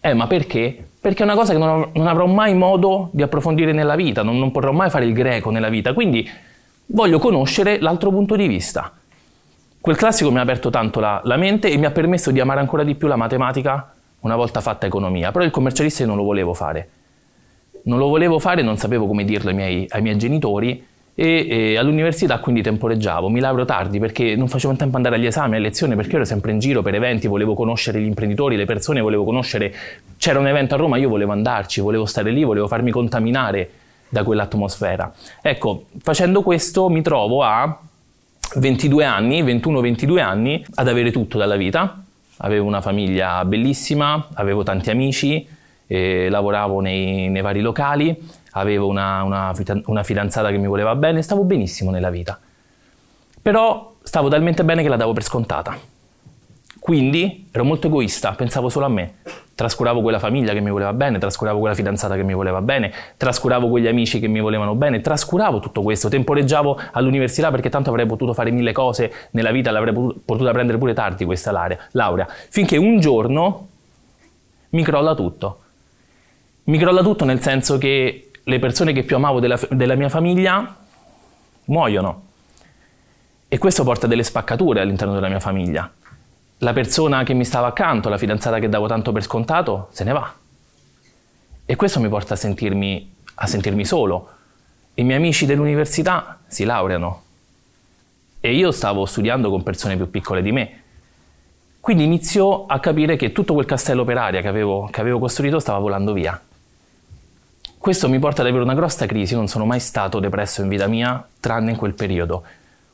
Eh, 0.00 0.14
ma 0.14 0.28
perché? 0.28 0.90
Perché 1.00 1.22
è 1.22 1.24
una 1.24 1.34
cosa 1.34 1.52
che 1.52 1.58
non, 1.58 1.88
non 1.92 2.06
avrò 2.06 2.26
mai 2.26 2.54
modo 2.54 3.08
di 3.10 3.22
approfondire 3.22 3.72
nella 3.72 3.96
vita, 3.96 4.22
non, 4.22 4.38
non, 4.38 4.52
potrò 4.52 4.70
mai 4.70 4.88
fare 4.88 5.04
il 5.04 5.12
greco 5.12 5.50
nella 5.50 5.68
vita, 5.68 5.92
quindi 5.92 6.28
voglio 6.86 7.18
conoscere 7.18 7.80
l'altro 7.80 8.10
punto 8.10 8.36
di 8.36 8.46
vista. 8.46 8.92
Quel 9.80 9.96
classico 9.96 10.30
mi 10.30 10.38
ha 10.38 10.42
aperto 10.42 10.70
tanto 10.70 11.00
la, 11.00 11.20
la 11.24 11.36
mente 11.36 11.68
e 11.68 11.76
mi 11.78 11.86
ha 11.86 11.90
permesso 11.90 12.30
di 12.30 12.38
amare 12.38 12.60
ancora 12.60 12.84
di 12.84 12.94
più 12.94 13.08
la 13.08 13.16
matematica 13.16 13.92
una 14.20 14.36
volta 14.36 14.60
fatta 14.60 14.86
economia, 14.86 15.32
però 15.32 15.44
il 15.44 15.50
commercialista 15.50 16.02
io 16.02 16.08
non 16.08 16.16
lo 16.16 16.22
volevo 16.22 16.54
fare. 16.54 16.90
Non 17.86 17.98
lo 17.98 18.08
volevo 18.08 18.38
fare, 18.38 18.62
non 18.62 18.76
sapevo 18.76 19.06
come 19.06 19.24
dirlo 19.24 19.50
ai 19.50 19.56
miei, 19.56 19.86
ai 19.90 20.02
miei 20.02 20.18
genitori 20.18 20.84
e, 21.18 21.46
e, 21.48 21.76
all'università 21.78 22.38
quindi 22.40 22.60
temporeggiavo, 22.60 23.30
mi 23.30 23.40
lauro 23.40 23.64
tardi 23.64 23.98
perché 23.98 24.36
non 24.36 24.48
facevo 24.48 24.72
in 24.72 24.78
tempo 24.78 24.96
andare 24.96 25.16
agli 25.16 25.24
esami, 25.24 25.56
a 25.56 25.58
lezione, 25.58 25.96
perché 25.96 26.16
ero 26.16 26.24
sempre 26.26 26.52
in 26.52 26.58
giro 26.58 26.82
per 26.82 26.94
eventi, 26.94 27.26
volevo 27.26 27.54
conoscere 27.54 28.00
gli 28.00 28.04
imprenditori, 28.04 28.56
le 28.56 28.66
persone, 28.66 29.00
volevo 29.00 29.24
conoscere, 29.24 29.74
c'era 30.18 30.38
un 30.38 30.46
evento 30.46 30.74
a 30.74 30.78
Roma, 30.78 30.98
io 30.98 31.08
volevo 31.08 31.32
andarci, 31.32 31.80
volevo 31.80 32.04
stare 32.04 32.30
lì, 32.32 32.44
volevo 32.44 32.68
farmi 32.68 32.90
contaminare 32.90 33.70
da 34.10 34.24
quell'atmosfera. 34.24 35.14
Ecco, 35.40 35.86
facendo 36.02 36.42
questo 36.42 36.90
mi 36.90 37.00
trovo 37.00 37.42
a 37.42 37.80
22 38.56 39.04
anni, 39.04 39.42
21-22 39.42 40.18
anni, 40.18 40.64
ad 40.74 40.88
avere 40.88 41.10
tutto 41.10 41.38
dalla 41.38 41.56
vita. 41.56 42.02
Avevo 42.38 42.66
una 42.66 42.82
famiglia 42.82 43.42
bellissima, 43.46 44.28
avevo 44.34 44.62
tanti 44.64 44.90
amici, 44.90 45.46
eh, 45.86 46.28
lavoravo 46.28 46.80
nei, 46.80 47.28
nei, 47.28 47.42
vari 47.42 47.60
locali, 47.60 48.16
avevo 48.52 48.86
una, 48.86 49.22
una, 49.22 49.52
una 49.84 50.02
fidanzata 50.02 50.50
che 50.50 50.58
mi 50.58 50.66
voleva 50.66 50.94
bene, 50.94 51.22
stavo 51.22 51.44
benissimo 51.44 51.90
nella 51.90 52.10
vita. 52.10 52.38
Però 53.42 53.94
stavo 54.02 54.28
talmente 54.28 54.64
bene 54.64 54.82
che 54.82 54.88
la 54.88 54.96
davo 54.96 55.12
per 55.12 55.22
scontata. 55.22 55.76
Quindi 56.78 57.48
ero 57.50 57.64
molto 57.64 57.88
egoista, 57.88 58.32
pensavo 58.32 58.68
solo 58.68 58.86
a 58.86 58.88
me 58.88 59.14
trascuravo 59.56 60.02
quella 60.02 60.18
famiglia 60.18 60.52
che 60.52 60.60
mi 60.60 60.70
voleva 60.70 60.92
bene, 60.92 61.18
trascuravo 61.18 61.58
quella 61.58 61.74
fidanzata 61.74 62.14
che 62.14 62.22
mi 62.22 62.34
voleva 62.34 62.60
bene, 62.60 62.92
trascuravo 63.16 63.68
quegli 63.70 63.86
amici 63.86 64.20
che 64.20 64.28
mi 64.28 64.38
volevano 64.38 64.74
bene, 64.74 65.00
trascuravo 65.00 65.60
tutto 65.60 65.80
questo, 65.80 66.08
temporeggiavo 66.08 66.78
all'università 66.92 67.50
perché 67.50 67.70
tanto 67.70 67.88
avrei 67.88 68.04
potuto 68.04 68.34
fare 68.34 68.50
mille 68.50 68.72
cose 68.72 69.10
nella 69.30 69.50
vita, 69.52 69.70
l'avrei 69.70 69.94
potuta 69.94 70.50
prendere 70.52 70.76
pure 70.76 70.92
tardi 70.92 71.24
questa 71.24 71.78
laurea, 71.92 72.26
finché 72.50 72.76
un 72.76 73.00
giorno 73.00 73.68
mi 74.70 74.82
crolla 74.82 75.14
tutto. 75.14 75.60
Mi 76.66 76.78
crolla 76.78 77.02
tutto 77.02 77.24
nel 77.24 77.40
senso 77.40 77.78
che 77.78 78.30
le 78.42 78.58
persone 78.60 78.92
che 78.92 79.02
più 79.02 79.16
amavo 79.16 79.40
della, 79.40 79.58
della 79.70 79.96
mia 79.96 80.08
famiglia 80.08 80.76
muoiono. 81.64 82.22
E 83.48 83.58
questo 83.58 83.82
porta 83.82 84.06
delle 84.06 84.22
spaccature 84.22 84.80
all'interno 84.80 85.14
della 85.14 85.28
mia 85.28 85.40
famiglia 85.40 85.90
la 86.58 86.72
persona 86.72 87.22
che 87.22 87.34
mi 87.34 87.44
stava 87.44 87.66
accanto, 87.66 88.08
la 88.08 88.16
fidanzata 88.16 88.58
che 88.58 88.68
davo 88.68 88.86
tanto 88.86 89.12
per 89.12 89.22
scontato, 89.22 89.88
se 89.90 90.04
ne 90.04 90.12
va. 90.12 90.32
E 91.66 91.76
questo 91.76 92.00
mi 92.00 92.08
porta 92.08 92.34
a 92.34 92.36
sentirmi, 92.36 93.14
a 93.34 93.46
sentirmi 93.46 93.84
solo. 93.84 94.28
I 94.94 95.02
miei 95.02 95.18
amici 95.18 95.44
dell'università 95.44 96.38
si 96.46 96.64
laureano 96.64 97.22
e 98.40 98.54
io 98.54 98.70
stavo 98.70 99.04
studiando 99.04 99.50
con 99.50 99.62
persone 99.62 99.96
più 99.96 100.08
piccole 100.08 100.40
di 100.40 100.52
me. 100.52 100.82
Quindi 101.80 102.04
inizio 102.04 102.66
a 102.66 102.80
capire 102.80 103.16
che 103.16 103.32
tutto 103.32 103.52
quel 103.52 103.66
castello 103.66 104.04
per 104.04 104.16
aria 104.16 104.40
che 104.40 104.48
avevo, 104.48 104.88
che 104.90 105.00
avevo 105.00 105.18
costruito 105.18 105.58
stava 105.58 105.78
volando 105.78 106.12
via. 106.12 106.40
Questo 107.86 108.08
mi 108.08 108.18
porta 108.18 108.40
ad 108.40 108.48
avere 108.48 108.64
una 108.64 108.74
grossa 108.74 109.06
crisi, 109.06 109.36
non 109.36 109.46
sono 109.46 109.64
mai 109.64 109.78
stato 109.78 110.18
depresso 110.18 110.60
in 110.60 110.66
vita 110.66 110.88
mia, 110.88 111.24
tranne 111.38 111.70
in 111.70 111.76
quel 111.76 111.94
periodo. 111.94 112.42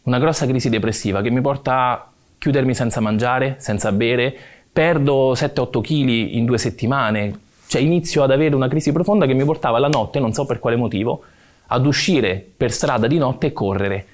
Una 0.02 0.18
grossa 0.18 0.44
crisi 0.44 0.68
depressiva 0.68 1.22
che 1.22 1.30
mi 1.30 1.40
porta 1.40 2.10
chiudermi 2.36 2.74
senza 2.74 3.00
mangiare, 3.00 3.56
senza 3.58 3.90
bere, 3.90 4.36
perdo 4.70 5.32
7-8 5.32 5.80
kg 5.80 6.08
in 6.34 6.44
due 6.44 6.58
settimane, 6.58 7.38
cioè 7.68 7.80
inizio 7.80 8.22
ad 8.22 8.32
avere 8.32 8.54
una 8.54 8.68
crisi 8.68 8.92
profonda 8.92 9.24
che 9.24 9.32
mi 9.32 9.44
portava 9.46 9.78
la 9.78 9.88
notte, 9.88 10.20
non 10.20 10.34
so 10.34 10.44
per 10.44 10.58
quale 10.58 10.76
motivo, 10.76 11.22
ad 11.68 11.86
uscire 11.86 12.46
per 12.54 12.70
strada 12.70 13.06
di 13.06 13.16
notte 13.16 13.46
e 13.46 13.52
correre, 13.54 14.04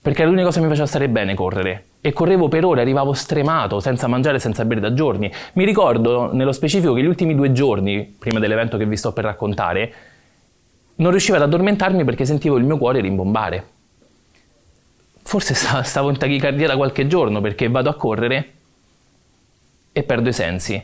perché 0.00 0.22
era 0.22 0.30
l'unica 0.30 0.46
cosa 0.46 0.60
che 0.60 0.64
mi 0.64 0.70
faceva 0.70 0.88
stare 0.88 1.10
bene 1.10 1.34
correre. 1.34 1.84
E 2.00 2.14
correvo 2.14 2.48
per 2.48 2.64
ore, 2.64 2.80
arrivavo 2.80 3.12
stremato, 3.12 3.78
senza 3.78 4.06
mangiare, 4.06 4.38
senza 4.38 4.64
bere 4.64 4.80
da 4.80 4.94
giorni. 4.94 5.30
Mi 5.52 5.66
ricordo 5.66 6.32
nello 6.32 6.52
specifico 6.52 6.94
che 6.94 7.02
gli 7.02 7.06
ultimi 7.06 7.34
due 7.34 7.52
giorni, 7.52 8.16
prima 8.18 8.38
dell'evento 8.38 8.78
che 8.78 8.86
vi 8.86 8.96
sto 8.96 9.12
per 9.12 9.24
raccontare, 9.24 9.92
non 10.96 11.10
riuscivo 11.10 11.36
ad 11.36 11.42
addormentarmi 11.42 12.04
perché 12.04 12.24
sentivo 12.24 12.56
il 12.56 12.64
mio 12.64 12.78
cuore 12.78 13.00
rimbombare 13.00 13.72
forse 15.24 15.54
stavo 15.82 16.10
in 16.10 16.18
tachicardia 16.18 16.68
da 16.68 16.76
qualche 16.76 17.06
giorno 17.06 17.40
perché 17.40 17.68
vado 17.68 17.90
a 17.90 17.94
correre 17.94 18.52
e 19.92 20.02
perdo 20.02 20.28
i 20.28 20.32
sensi. 20.32 20.82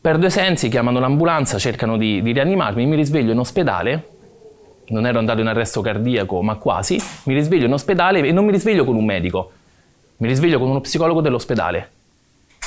Perdo 0.00 0.26
i 0.26 0.30
sensi, 0.30 0.68
chiamano 0.68 0.98
l'ambulanza, 1.00 1.58
cercano 1.58 1.96
di, 1.96 2.22
di 2.22 2.32
rianimarmi, 2.32 2.86
mi 2.86 2.96
risveglio 2.96 3.32
in 3.32 3.38
ospedale, 3.38 4.08
non 4.88 5.04
ero 5.04 5.18
andato 5.18 5.40
in 5.40 5.48
arresto 5.48 5.80
cardiaco, 5.80 6.42
ma 6.42 6.54
quasi, 6.56 6.96
mi 7.24 7.34
risveglio 7.34 7.66
in 7.66 7.72
ospedale 7.72 8.20
e 8.20 8.30
non 8.30 8.44
mi 8.44 8.52
risveglio 8.52 8.84
con 8.84 8.94
un 8.94 9.04
medico, 9.04 9.50
mi 10.18 10.28
risveglio 10.28 10.58
con 10.58 10.70
uno 10.70 10.80
psicologo 10.80 11.20
dell'ospedale 11.20 11.90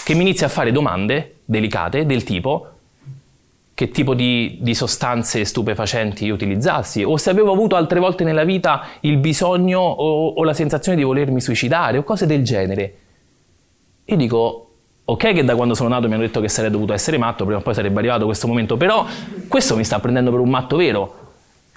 che 0.03 0.13
mi 0.13 0.21
inizia 0.21 0.47
a 0.47 0.49
fare 0.49 0.71
domande 0.71 1.37
delicate 1.45 2.05
del 2.05 2.23
tipo 2.23 2.78
che 3.79 3.91
tipo 3.91 4.13
di, 4.13 4.57
di, 4.59 4.75
sostanze 4.75 5.45
stupefacenti 5.45 6.29
utilizzassi 6.29 7.01
o 7.01 7.15
se 7.15 7.29
avevo 7.29 7.53
avuto 7.53 7.77
altre 7.77 8.01
volte 8.01 8.25
nella 8.25 8.43
vita 8.43 8.87
il 8.99 9.15
bisogno 9.15 9.79
o, 9.79 10.33
o 10.33 10.43
la 10.43 10.53
sensazione 10.53 10.97
di 10.97 11.03
volermi 11.05 11.39
suicidare 11.39 11.97
o 11.97 12.03
cose 12.03 12.25
del 12.25 12.43
genere. 12.43 12.93
Io 14.03 14.17
dico, 14.17 14.71
ok 15.05 15.33
che 15.33 15.45
da 15.45 15.55
quando 15.55 15.75
sono 15.75 15.87
nato 15.87 16.09
mi 16.09 16.15
hanno 16.15 16.23
detto 16.23 16.41
che 16.41 16.49
sarei 16.49 16.69
dovuto 16.69 16.91
essere 16.91 17.17
matto, 17.17 17.45
prima 17.45 17.59
o 17.59 17.61
poi 17.61 17.73
sarebbe 17.73 17.99
arrivato 17.99 18.25
questo 18.25 18.47
momento, 18.47 18.75
però 18.75 19.05
questo 19.47 19.77
mi 19.77 19.85
sta 19.85 19.97
prendendo 19.99 20.29
per 20.29 20.41
un 20.41 20.49
matto 20.49 20.75
vero. 20.75 21.15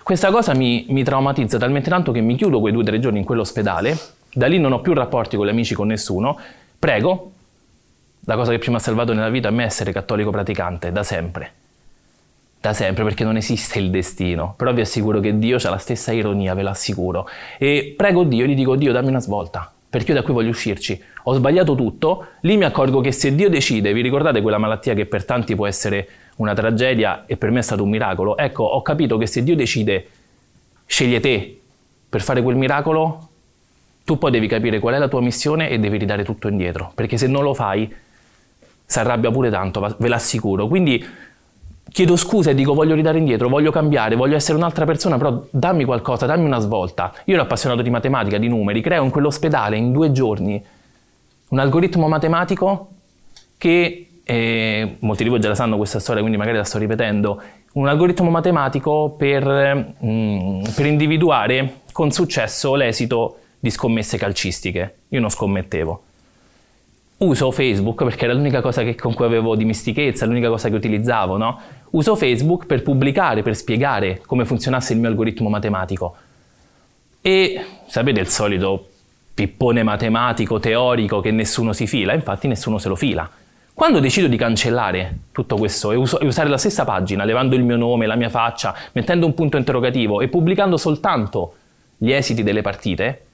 Questa 0.03 0.33
cosa 0.33 0.55
mi, 0.55 0.87
mi 0.89 1.05
traumatizza 1.05 1.57
talmente 1.57 1.89
tanto 1.89 2.11
che 2.11 2.21
mi 2.21 2.35
chiudo 2.35 2.59
quei 2.59 2.73
due 2.73 2.83
o 2.83 2.85
tre 2.85 2.99
giorni 2.99 3.21
in 3.21 3.25
quell'ospedale, 3.25 3.97
da 4.33 4.49
lì 4.49 4.59
non 4.59 4.73
ho 4.73 4.81
più 4.81 4.93
rapporti 4.93 5.37
con 5.37 5.47
gli 5.47 5.51
amici, 5.51 5.77
con 5.77 5.87
nessuno, 5.87 6.37
prego, 6.77 7.31
la 8.25 8.35
cosa 8.35 8.51
che 8.51 8.59
più 8.59 8.73
mi 8.73 8.79
ha 8.79 8.81
salvato 8.81 9.13
nella 9.13 9.31
vita 9.31 9.47
a 9.47 9.53
me 9.53 9.63
è 9.63 9.67
essere 9.67 9.93
cattolico 9.93 10.31
praticante, 10.31 10.91
da 10.91 11.05
sempre 11.05 11.61
da 12.63 12.73
sempre 12.73 13.03
perché 13.03 13.25
non 13.25 13.37
esiste 13.37 13.81
il 13.81 13.91
destino, 13.91 14.55
però 14.57 14.73
vi 14.73 14.83
assicuro 14.83 15.19
che 15.19 15.37
Dio 15.37 15.57
ha 15.61 15.69
la 15.69 15.79
stessa 15.79 16.13
ironia, 16.13 16.55
ve 16.55 16.63
lo 16.63 16.71
assicuro. 16.71 17.29
E 17.59 17.93
prego 17.97 18.23
Dio, 18.23 18.47
gli 18.47 18.55
dico 18.55 18.77
Dio 18.77 18.93
dammi 18.93 19.09
una 19.09 19.19
svolta, 19.19 19.73
perché 19.91 20.13
io 20.13 20.19
da 20.19 20.23
qui 20.23 20.33
voglio 20.33 20.51
uscirci. 20.51 21.03
Ho 21.25 21.35
sbagliato 21.35 21.75
tutto, 21.75 22.27
lì 22.43 22.57
mi 22.57 22.63
accorgo 22.63 23.01
che 23.01 23.11
se 23.11 23.35
Dio 23.35 23.51
decide, 23.51 23.93
vi 23.93 24.01
ricordate 24.01 24.41
quella 24.43 24.59
malattia 24.59 24.95
che 24.95 25.07
per 25.07 25.25
tanti 25.25 25.57
può 25.57 25.67
essere 25.67 26.09
una 26.37 26.55
tragedia 26.55 27.25
e 27.27 27.37
per 27.37 27.51
me 27.51 27.59
è 27.59 27.63
stato 27.63 27.83
un 27.83 27.91
miracolo? 27.91 28.37
Ecco, 28.37 28.63
ho 28.63 28.81
capito 28.81 29.19
che 29.19 29.27
se 29.27 29.43
Dio 29.43 29.57
decide, 29.57 30.07
sceglie 30.87 31.19
te 31.19 31.61
per 32.09 32.23
fare 32.23 32.43
quel 32.43 32.55
miracolo, 32.55 33.29
tu 34.05 34.19
poi 34.19 34.31
devi 34.31 34.47
capire 34.47 34.79
qual 34.79 34.95
è 34.95 34.99
la 34.99 35.09
tua 35.09 35.21
missione 35.21 35.69
e 35.69 35.81
devi 35.81 35.99
ridare 35.99 36.23
tutto 36.23 36.47
indietro, 36.47 36.93
perché 36.95 37.17
se 37.17 37.27
non 37.27 37.43
lo 37.43 37.55
fai 37.55 37.93
si 38.85 38.99
arrabbia 39.01 39.33
pure 39.33 39.51
tanto, 39.51 39.97
ve 39.99 40.09
l'assicuro. 40.09 40.69
Quindi 40.69 41.05
chiedo 41.93 42.17
scusa 42.17 42.51
e 42.51 42.55
dico 42.55 42.75
voglio 42.75 42.95
ridare 42.95 43.19
indietro, 43.19 43.49
voglio 43.49 43.71
cambiare, 43.71 44.17
voglio 44.17 44.35
essere 44.35 44.57
un'altra 44.57 44.85
persona, 44.85 45.17
però 45.19 45.45
dammi 45.51 45.85
qualcosa, 45.85 46.27
dammi 46.27 46.45
una 46.47 46.59
svolta. 46.59 47.13
Io 47.27 47.35
ero 47.35 47.43
appassionato 47.43 47.83
di 47.83 47.91
matematica, 47.91 48.39
di 48.39 48.49
numeri, 48.49 48.81
creo 48.81 49.05
in 49.05 49.11
quell'ospedale 49.11 49.77
in 49.77 49.93
due 49.93 50.11
giorni 50.11 50.63
un 51.49 51.59
algoritmo 51.59 52.09
matematico 52.09 52.89
che, 53.59 54.09
eh, 54.25 54.97
molti 55.01 55.23
di 55.23 55.29
voi 55.29 55.39
già 55.39 55.49
la 55.49 55.55
sanno 55.55 55.77
questa 55.77 56.01
storia, 56.01 56.21
quindi 56.21 56.39
magari 56.39 56.57
la 56.57 56.65
sto 56.65 56.79
ripetendo, 56.79 57.43
un 57.75 57.89
algoritmo 57.89 58.31
matematico 58.31 59.15
per, 59.17 59.95
mm, 60.05 60.63
per 60.75 60.87
individuare 60.87 61.81
con 61.93 62.11
successo 62.11 62.75
l'esito 62.75 63.37
di 63.59 63.71
scommesse 63.71 64.17
calcistiche. 64.17 64.97
Io 65.09 65.21
non 65.21 65.29
scommettevo 65.29 66.03
uso 67.23 67.51
Facebook 67.51 68.05
perché 68.05 68.25
era 68.25 68.35
l'unica 68.35 68.61
cosa 68.61 68.83
che, 68.83 68.95
con 68.95 69.15
cui 69.15 69.25
avevo 69.25 69.55
dimestichezza, 69.55 70.27
l'unica 70.27 70.49
cosa 70.49 70.69
che 70.69 70.75
utilizzavo, 70.75 71.37
no? 71.37 71.61
Uso 71.91 72.17
Facebook 72.17 72.67
per 72.67 72.83
pubblicare, 72.83 73.43
per 73.43 73.57
spiegare 73.57 74.21
come 74.27 74.45
funzionasse 74.45 74.93
il 74.93 74.99
mio 74.99 75.09
algoritmo 75.09 75.49
matematico. 75.49 76.17
E 77.21 77.65
sapete 77.87 78.21
il 78.21 78.29
solito 78.29 78.89
pippone 79.35 79.83
matematico, 79.83 80.59
teorico 80.59 81.21
che 81.21 81.31
nessuno 81.31 81.73
si 81.73 81.87
fila, 81.87 82.13
infatti 82.13 82.49
nessuno 82.49 82.79
se 82.79 82.89
lo 82.89 82.97
fila. 82.97 83.29
Quando 83.75 84.01
decido 84.01 84.27
di 84.27 84.37
cancellare 84.37 85.19
tutto 85.33 85.57
questo 85.57 85.93
e, 85.93 85.97
uso, 85.97 86.21
e 86.21 86.27
usare 86.27 86.49
la 86.49 86.59
stessa 86.59 86.85
pagina, 86.85 87.25
levando 87.25 87.55
il 87.55 87.63
mio 87.63 87.77
nome, 87.77 88.07
la 88.07 88.17
mia 88.17 88.29
faccia, 88.29 88.75
mettendo 88.93 89.25
un 89.25 89.35
punto 89.35 89.57
interrogativo 89.57 90.21
e 90.21 90.29
pubblicando 90.29 90.77
soltanto 90.77 91.55
gli 91.97 92.11
esiti 92.11 92.43
delle 92.43 92.61
partite, 92.61 93.27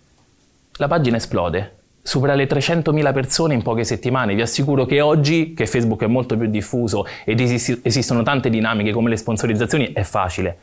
la 0.75 0.87
pagina 0.87 1.17
esplode 1.17 1.78
supera 2.09 2.35
le 2.35 2.49
300.000 2.49 3.13
persone 3.13 3.53
in 3.53 3.61
poche 3.61 3.85
settimane. 3.85 4.35
Vi 4.35 4.41
assicuro 4.41 4.87
che 4.87 5.03
oggi, 5.03 5.53
che 5.53 5.67
Facebook 5.67 6.05
è 6.05 6.07
molto 6.07 6.39
più 6.39 6.47
diffuso 6.47 7.07
ed 7.23 7.39
esist- 7.39 7.81
esistono 7.83 8.23
tante 8.23 8.49
dinamiche 8.49 8.93
come 8.93 9.11
le 9.11 9.19
sponsorizzazioni, 9.19 9.93
è 9.93 10.03
facile. 10.05 10.59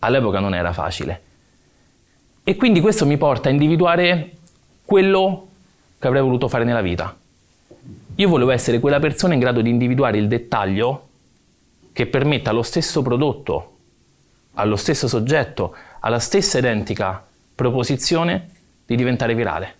All'epoca 0.00 0.40
non 0.40 0.54
era 0.54 0.74
facile. 0.74 1.22
E 2.44 2.54
quindi 2.56 2.80
questo 2.80 3.06
mi 3.06 3.16
porta 3.16 3.48
a 3.48 3.52
individuare 3.52 4.32
quello 4.84 5.48
che 5.98 6.06
avrei 6.06 6.20
voluto 6.20 6.48
fare 6.48 6.64
nella 6.64 6.82
vita. 6.82 7.16
Io 8.16 8.28
volevo 8.28 8.50
essere 8.50 8.78
quella 8.78 8.98
persona 8.98 9.32
in 9.32 9.40
grado 9.40 9.62
di 9.62 9.70
individuare 9.70 10.18
il 10.18 10.28
dettaglio 10.28 11.08
che 11.94 12.06
permetta 12.06 12.50
allo 12.50 12.62
stesso 12.62 13.00
prodotto, 13.00 13.76
allo 14.52 14.76
stesso 14.76 15.08
soggetto, 15.08 15.74
alla 16.00 16.18
stessa 16.18 16.58
identica 16.58 17.26
proposizione 17.54 18.50
di 18.84 18.96
diventare 18.96 19.34
virale. 19.34 19.76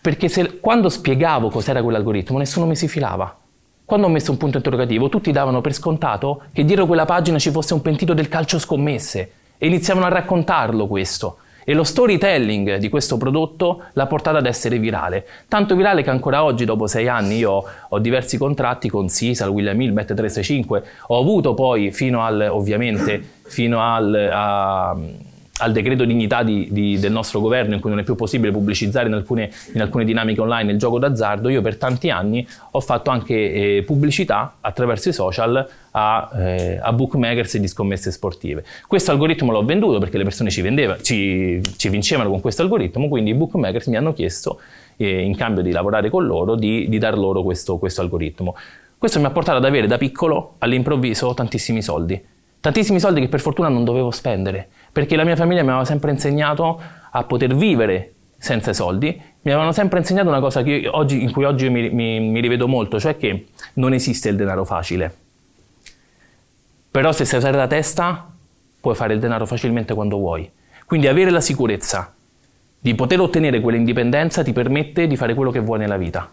Perché 0.00 0.28
se, 0.28 0.60
quando 0.60 0.88
spiegavo 0.88 1.50
cos'era 1.50 1.82
quell'algoritmo, 1.82 2.38
nessuno 2.38 2.66
mi 2.66 2.76
si 2.76 2.88
filava. 2.88 3.36
Quando 3.84 4.06
ho 4.06 4.10
messo 4.10 4.30
un 4.30 4.38
punto 4.38 4.56
interrogativo, 4.56 5.08
tutti 5.08 5.32
davano 5.32 5.60
per 5.60 5.74
scontato 5.74 6.44
che 6.52 6.64
dietro 6.64 6.86
quella 6.86 7.04
pagina 7.04 7.38
ci 7.38 7.50
fosse 7.50 7.74
un 7.74 7.82
pentito 7.82 8.14
del 8.14 8.28
calcio 8.28 8.58
scommesse 8.58 9.32
e 9.58 9.66
iniziavano 9.66 10.06
a 10.06 10.10
raccontarlo 10.10 10.86
questo. 10.86 11.38
E 11.64 11.74
lo 11.74 11.84
storytelling 11.84 12.76
di 12.76 12.88
questo 12.88 13.18
prodotto 13.18 13.82
l'ha 13.92 14.06
portato 14.06 14.38
ad 14.38 14.46
essere 14.46 14.78
virale. 14.78 15.26
Tanto 15.48 15.76
virale 15.76 16.02
che 16.02 16.10
ancora 16.10 16.42
oggi, 16.42 16.64
dopo 16.64 16.86
sei 16.86 17.06
anni, 17.06 17.36
io 17.36 17.62
ho 17.88 17.98
diversi 17.98 18.38
contratti 18.38 18.88
con 18.88 19.08
Sisal, 19.08 19.50
William 19.50 19.78
Hill, 19.80 19.92
Bet365. 19.92 20.82
Ho 21.08 21.18
avuto 21.18 21.52
poi, 21.52 21.92
fino 21.92 22.22
al, 22.22 22.48
ovviamente, 22.50 23.22
fino 23.42 23.82
al, 23.82 24.30
a, 24.32 24.96
al 25.60 25.72
decreto 25.72 26.04
dignità 26.04 26.42
di, 26.42 26.68
di, 26.70 26.98
del 26.98 27.12
nostro 27.12 27.40
governo 27.40 27.74
in 27.74 27.80
cui 27.80 27.90
non 27.90 27.98
è 27.98 28.02
più 28.02 28.14
possibile 28.14 28.50
pubblicizzare 28.50 29.08
in 29.08 29.14
alcune, 29.14 29.50
in 29.74 29.80
alcune, 29.80 30.04
dinamiche 30.04 30.40
online 30.40 30.72
il 30.72 30.78
gioco 30.78 30.98
d'azzardo, 30.98 31.48
io 31.48 31.60
per 31.60 31.76
tanti 31.76 32.10
anni 32.10 32.46
ho 32.72 32.80
fatto 32.80 33.10
anche 33.10 33.34
eh, 33.34 33.82
pubblicità 33.84 34.56
attraverso 34.60 35.10
i 35.10 35.12
social 35.12 35.68
a, 35.92 36.30
eh, 36.34 36.78
a, 36.80 36.92
bookmakers 36.92 37.54
e 37.56 37.60
di 37.60 37.68
scommesse 37.68 38.10
sportive. 38.10 38.64
Questo 38.86 39.10
algoritmo 39.10 39.52
l'ho 39.52 39.64
venduto 39.64 39.98
perché 39.98 40.16
le 40.16 40.24
persone 40.24 40.50
ci, 40.50 40.62
vendeva, 40.62 40.98
ci, 41.00 41.60
ci 41.76 41.88
vincevano 41.88 42.30
con 42.30 42.40
questo 42.40 42.62
algoritmo, 42.62 43.08
quindi 43.08 43.30
i 43.30 43.34
bookmakers 43.34 43.86
mi 43.88 43.96
hanno 43.96 44.12
chiesto, 44.12 44.60
eh, 44.96 45.20
in 45.20 45.36
cambio 45.36 45.62
di 45.62 45.72
lavorare 45.72 46.10
con 46.10 46.26
loro, 46.26 46.54
di, 46.54 46.88
di 46.88 46.98
dar 46.98 47.16
loro 47.18 47.42
questo, 47.42 47.78
questo 47.78 48.00
algoritmo. 48.00 48.56
Questo 48.96 49.18
mi 49.18 49.26
ha 49.26 49.30
portato 49.30 49.58
ad 49.58 49.64
avere 49.64 49.86
da 49.86 49.96
piccolo 49.96 50.54
all'improvviso 50.58 51.32
tantissimi 51.34 51.82
soldi. 51.82 52.22
Tantissimi 52.60 53.00
soldi 53.00 53.20
che 53.20 53.28
per 53.28 53.40
fortuna 53.40 53.68
non 53.68 53.84
dovevo 53.84 54.10
spendere 54.10 54.68
perché 54.92 55.16
la 55.16 55.24
mia 55.24 55.36
famiglia 55.36 55.62
mi 55.62 55.68
aveva 55.68 55.84
sempre 55.84 56.10
insegnato 56.10 56.80
a 57.10 57.24
poter 57.24 57.54
vivere 57.54 58.14
senza 58.36 58.72
soldi, 58.72 59.08
mi 59.42 59.50
avevano 59.50 59.72
sempre 59.72 59.98
insegnato 59.98 60.28
una 60.28 60.40
cosa 60.40 60.62
oggi, 60.90 61.22
in 61.22 61.30
cui 61.30 61.44
oggi 61.44 61.68
mi, 61.68 61.90
mi, 61.90 62.20
mi 62.20 62.40
rivedo 62.40 62.66
molto, 62.66 62.98
cioè 62.98 63.16
che 63.16 63.48
non 63.74 63.92
esiste 63.92 64.30
il 64.30 64.36
denaro 64.36 64.64
facile. 64.64 65.14
Però 66.90 67.12
se 67.12 67.24
sai 67.24 67.38
usare 67.38 67.56
la 67.56 67.66
testa, 67.66 68.30
puoi 68.80 68.94
fare 68.94 69.14
il 69.14 69.20
denaro 69.20 69.46
facilmente 69.46 69.94
quando 69.94 70.16
vuoi. 70.16 70.50
Quindi 70.86 71.06
avere 71.06 71.30
la 71.30 71.40
sicurezza 71.40 72.14
di 72.80 72.94
poter 72.94 73.20
ottenere 73.20 73.60
quell'indipendenza 73.60 74.42
ti 74.42 74.52
permette 74.52 75.06
di 75.06 75.16
fare 75.16 75.34
quello 75.34 75.50
che 75.50 75.60
vuoi 75.60 75.78
nella 75.78 75.98
vita. 75.98 76.28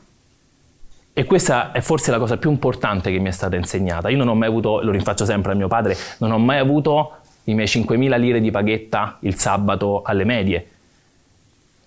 E 1.18 1.26
questa 1.26 1.72
è 1.72 1.82
forse 1.82 2.12
la 2.12 2.20
cosa 2.20 2.38
più 2.38 2.52
importante 2.52 3.12
che 3.12 3.18
mi 3.18 3.30
è 3.30 3.32
stata 3.32 3.56
insegnata. 3.56 4.08
Io 4.10 4.18
non 4.18 4.28
ho 4.28 4.36
mai 4.36 4.50
avuto, 4.50 4.84
lo 4.84 4.92
rinfaccio 4.92 5.26
sempre 5.26 5.52
a 5.52 5.56
mio 5.56 5.68
padre, 5.68 5.98
non 6.20 6.32
ho 6.32 6.38
mai 6.38 6.60
avuto 6.60 7.16
i 7.46 7.56
miei 7.56 7.66
5.000 7.66 8.20
lire 8.20 8.40
di 8.40 8.52
paghetta 8.52 9.18
il 9.22 9.34
sabato 9.34 10.04
alle 10.04 10.26
medie. 10.26 10.68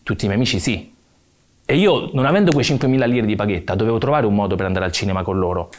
Tutti 0.02 0.24
i 0.24 0.26
miei 0.26 0.40
amici 0.40 0.58
sì. 0.58 0.92
E 1.64 1.76
io, 1.76 2.10
non 2.12 2.26
avendo 2.26 2.50
quei 2.50 2.64
5.000 2.64 3.06
lire 3.06 3.24
di 3.24 3.36
paghetta, 3.36 3.76
dovevo 3.76 3.98
trovare 3.98 4.26
un 4.26 4.34
modo 4.34 4.56
per 4.56 4.66
andare 4.66 4.84
al 4.84 4.90
cinema 4.90 5.22
con 5.22 5.38
loro. 5.38 5.70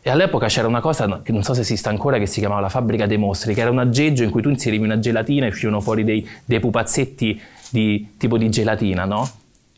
E 0.00 0.08
all'epoca 0.08 0.46
c'era 0.46 0.68
una 0.68 0.80
cosa 0.80 1.22
che 1.24 1.32
non 1.32 1.42
so 1.42 1.52
se 1.52 1.62
esiste 1.62 1.88
ancora 1.88 2.16
che 2.18 2.26
si 2.26 2.38
chiamava 2.38 2.60
la 2.60 2.68
fabbrica 2.68 3.06
dei 3.06 3.18
mostri, 3.18 3.54
che 3.54 3.62
era 3.62 3.72
un 3.72 3.80
aggeggio 3.80 4.22
in 4.22 4.30
cui 4.30 4.40
tu 4.40 4.50
inserivi 4.50 4.84
una 4.84 5.00
gelatina 5.00 5.46
e 5.46 5.48
uscivano 5.48 5.80
fuori 5.80 6.04
dei, 6.04 6.24
dei 6.44 6.60
pupazzetti 6.60 7.42
di 7.70 8.14
tipo 8.16 8.38
di 8.38 8.48
gelatina, 8.50 9.04
no? 9.04 9.28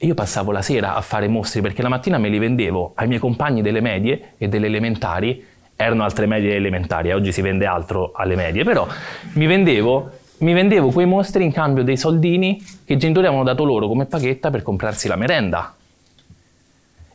Io 0.03 0.15
passavo 0.15 0.53
la 0.53 0.63
sera 0.63 0.95
a 0.95 1.01
fare 1.01 1.27
mostri 1.27 1.61
perché 1.61 1.83
la 1.83 1.89
mattina 1.89 2.19
me 2.19 2.29
li 2.29 2.39
vendevo 2.39 2.93
ai 2.95 3.09
miei 3.09 3.19
compagni 3.19 3.63
delle 3.63 3.81
medie 3.81 4.35
e 4.39 4.47
delle 4.47 4.67
elementari 4.67 5.45
erano 5.75 6.05
altre 6.05 6.27
medie 6.27 6.55
elementari, 6.55 7.13
oggi 7.13 7.33
si 7.33 7.41
vende 7.41 7.67
altro 7.67 8.13
alle 8.15 8.37
medie, 8.37 8.65
però 8.65 8.87
mi 9.35 9.47
vendevo, 9.47 10.11
mi 10.39 10.53
vendevo 10.53 10.91
quei 10.91 11.07
mostri 11.07 11.45
in 11.45 11.53
cambio 11.53 11.83
dei 11.83 11.97
soldini 11.97 12.65
che 12.85 12.93
i 12.93 12.97
genitori 12.97 13.27
avevano 13.27 13.49
dato 13.49 13.65
loro 13.65 13.89
come 13.89 14.07
paghetta 14.07 14.51
per 14.51 14.63
comprarsi 14.63 15.09
la 15.09 15.17
merenda. 15.17 15.75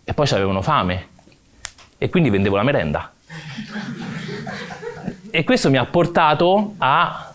E 0.03 0.13
poi 0.13 0.27
avevano 0.31 0.61
fame 0.61 1.07
e 1.97 2.09
quindi 2.09 2.29
vendevo 2.29 2.57
la 2.57 2.63
merenda. 2.63 3.13
E 5.29 5.43
questo 5.45 5.69
mi 5.69 5.77
ha 5.77 5.85
portato 5.85 6.73
a 6.77 7.32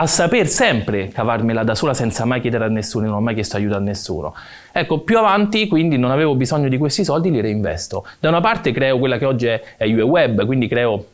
a 0.00 0.06
saper 0.06 0.46
sempre 0.46 1.08
cavarmela 1.08 1.64
da 1.64 1.74
sola 1.74 1.92
senza 1.92 2.24
mai 2.24 2.40
chiedere 2.40 2.64
a 2.64 2.68
nessuno, 2.68 3.06
non 3.06 3.16
ho 3.16 3.20
mai 3.20 3.34
chiesto 3.34 3.56
aiuto 3.56 3.74
a 3.74 3.80
nessuno. 3.80 4.32
Ecco, 4.70 5.00
più 5.00 5.18
avanti 5.18 5.66
quindi 5.66 5.98
non 5.98 6.12
avevo 6.12 6.36
bisogno 6.36 6.68
di 6.68 6.78
questi 6.78 7.02
soldi, 7.02 7.32
li 7.32 7.40
reinvesto. 7.40 8.06
Da 8.20 8.28
una 8.28 8.40
parte 8.40 8.70
creo 8.70 8.98
quella 8.98 9.18
che 9.18 9.24
oggi 9.24 9.46
è, 9.46 9.60
è 9.76 9.92
UEWeb, 9.92 10.46
quindi 10.46 10.68
creo 10.68 11.04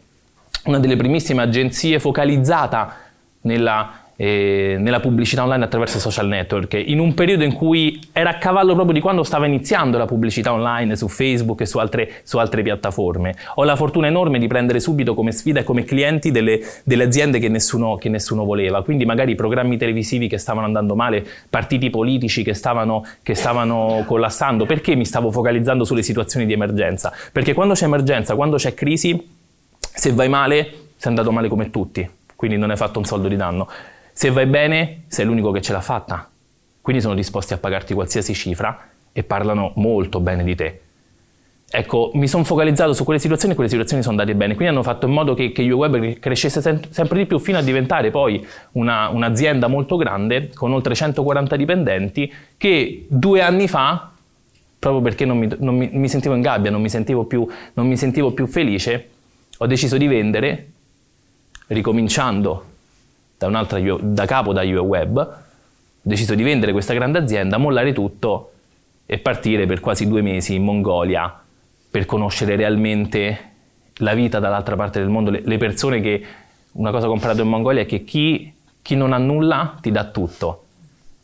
una 0.65 0.79
delle 0.79 0.97
primissime 0.97 1.41
agenzie 1.41 1.99
focalizzata 1.99 2.97
nella 3.43 4.04
eh, 4.17 4.77
nella 4.79 5.01
pubblicità 5.01 5.43
online 5.43 5.65
attraverso 5.65 5.97
i 5.97 6.01
social 6.01 6.27
network, 6.27 6.75
in 6.75 6.99
un 6.99 7.15
periodo 7.15 7.45
in 7.45 7.53
cui 7.53 8.01
era 8.13 8.31
a 8.31 8.39
cavallo 8.39 8.75
proprio 8.75 8.95
di 8.95 9.01
quando 9.01 9.23
stava 9.23 9.47
iniziando 9.47 9.99
la 9.99 10.07
pubblicità 10.07 10.53
online 10.53 10.97
su 10.97 11.09
Facebook 11.09 11.61
e 11.61 11.67
su 11.67 11.79
altre, 11.79 12.21
su 12.23 12.39
altre 12.39 12.63
piattaforme. 12.63 13.35
Ho 13.57 13.65
la 13.65 13.77
fortuna 13.77 14.07
enorme 14.07 14.39
di 14.39 14.47
prendere 14.47 14.81
subito 14.81 15.15
come 15.15 15.33
sfida 15.33 15.61
e 15.61 15.65
come 15.65 15.85
clienti 15.85 16.31
delle, 16.31 16.61
delle 16.85 17.05
aziende 17.05 17.39
che 17.39 17.49
nessuno, 17.49 17.97
che 17.97 18.09
nessuno, 18.09 18.45
voleva, 18.45 18.83
quindi 18.83 19.05
magari 19.05 19.35
programmi 19.35 19.77
televisivi 19.77 20.29
che 20.29 20.39
stavano 20.39 20.67
andando 20.67 20.95
male, 20.95 21.27
partiti 21.49 21.91
politici 21.91 22.43
che 22.43 22.55
stavano, 22.55 23.05
che 23.23 23.35
stavano 23.35 24.05
collassando. 24.07 24.67
Perché 24.67 24.95
mi 24.95 25.05
stavo 25.05 25.31
focalizzando 25.31 25.85
sulle 25.85 26.03
situazioni 26.03 26.47
di 26.47 26.53
emergenza? 26.53 27.13
Perché 27.33 27.55
quando 27.55 27.75
c'è 27.75 27.85
emergenza, 27.85 28.35
quando 28.35 28.57
c'è 28.57 28.75
crisi, 28.75 29.29
se 29.79 30.13
vai 30.13 30.29
male, 30.29 30.63
sei 30.97 31.11
andato 31.11 31.31
male 31.33 31.49
come 31.49 31.71
tutti, 31.71 32.09
quindi 32.35 32.57
non 32.57 32.71
hai 32.71 32.77
fatto 32.77 32.99
un 32.99 33.05
soldo 33.05 33.29
di 33.29 33.37
danno. 33.37 33.69
Se 34.17 34.31
vai 34.31 34.47
bene, 34.47 35.03
sei 35.09 35.25
l'unico 35.25 35.51
che 35.51 35.61
ce 35.61 35.73
l'ha 35.73 35.81
fatta. 35.81 36.31
Quindi 36.81 37.03
sono 37.03 37.15
disposti 37.15 37.53
a 37.53 37.59
pagarti 37.59 37.95
qualsiasi 37.95 38.33
cifra 38.33 38.91
e 39.13 39.25
parlano 39.25 39.73
molto 39.75 40.21
bene 40.21 40.45
di 40.45 40.55
te. 40.55 40.81
Ecco, 41.69 42.13
mi 42.15 42.29
sono 42.29 42.45
focalizzato 42.45 42.93
su 42.93 43.03
quelle 43.03 43.19
situazioni 43.19 43.55
e 43.55 43.57
quelle 43.57 43.71
situazioni 43.71 44.05
sono 44.05 44.17
andate 44.17 44.37
bene. 44.39 44.55
Quindi 44.55 44.73
hanno 44.73 44.85
fatto 44.85 45.07
in 45.07 45.13
modo 45.13 45.35
che, 45.35 45.51
che 45.51 45.69
UWeb 45.69 46.21
crescesse 46.21 46.61
sem- 46.61 46.89
sempre 46.91 47.19
di 47.19 47.27
più 47.27 47.41
fino 47.41 47.59
a 47.59 47.63
diventare 47.63 48.13
poi 48.13 48.47
una, 48.73 49.09
un'azienda 49.09 49.67
molto 49.67 49.97
grande 49.97 50.51
con 50.55 50.73
oltre 50.73 50.95
140 50.95 51.57
dipendenti 51.57 52.33
che 52.57 53.07
due 53.09 53.41
anni 53.43 53.67
fa, 53.67 54.13
proprio 54.79 55.03
perché 55.03 55.25
non 55.25 55.39
mi, 55.39 55.49
non 55.59 55.77
mi, 55.77 55.91
mi 55.93 56.09
sentivo 56.09 56.37
in 56.37 56.41
gabbia, 56.41 56.71
non 56.71 56.81
mi 56.81 56.89
sentivo, 56.89 57.25
più, 57.25 57.45
non 57.73 57.89
mi 57.89 57.97
sentivo 57.97 58.31
più 58.31 58.47
felice, 58.47 59.09
ho 59.59 59.67
deciso 59.67 59.97
di 59.97 60.07
vendere, 60.07 60.69
ricominciando 61.67 62.67
da, 63.37 63.47
un'altra, 63.47 63.81
da 64.01 64.27
capo 64.27 64.53
da 64.53 64.63
UEWeb, 64.63 65.17
ho 65.17 65.37
deciso 66.01 66.35
di 66.35 66.43
vendere 66.43 66.73
questa 66.73 66.95
grande 66.95 67.19
azienda, 67.19 67.57
mollare 67.59 67.93
tutto 67.93 68.53
e 69.07 69.19
partire 69.19 69.67
per 69.67 69.81
quasi 69.81 70.09
due 70.09 70.23
mesi 70.23 70.55
in 70.55 70.65
Mongolia 70.65 71.41
per 71.91 72.07
conoscere 72.07 72.57
realmente 72.57 73.53
la 73.99 74.15
vita 74.15 74.41
dall'altra 74.41 74.75
parte 74.75 74.99
del 74.99 75.09
mondo, 75.09 75.31
le 75.31 75.59
persone 75.59 76.01
che 76.01 76.25
una 76.73 76.91
cosa 76.91 77.07
comparata 77.07 77.43
in 77.43 77.49
Mongolia 77.49 77.83
è 77.83 77.87
che 77.87 78.03
chi, 78.03 78.53
chi, 78.83 78.97
non 78.97 79.13
ha 79.13 79.19
nulla 79.19 79.77
ti 79.81 79.91
dà 79.91 80.05
tutto. 80.05 80.63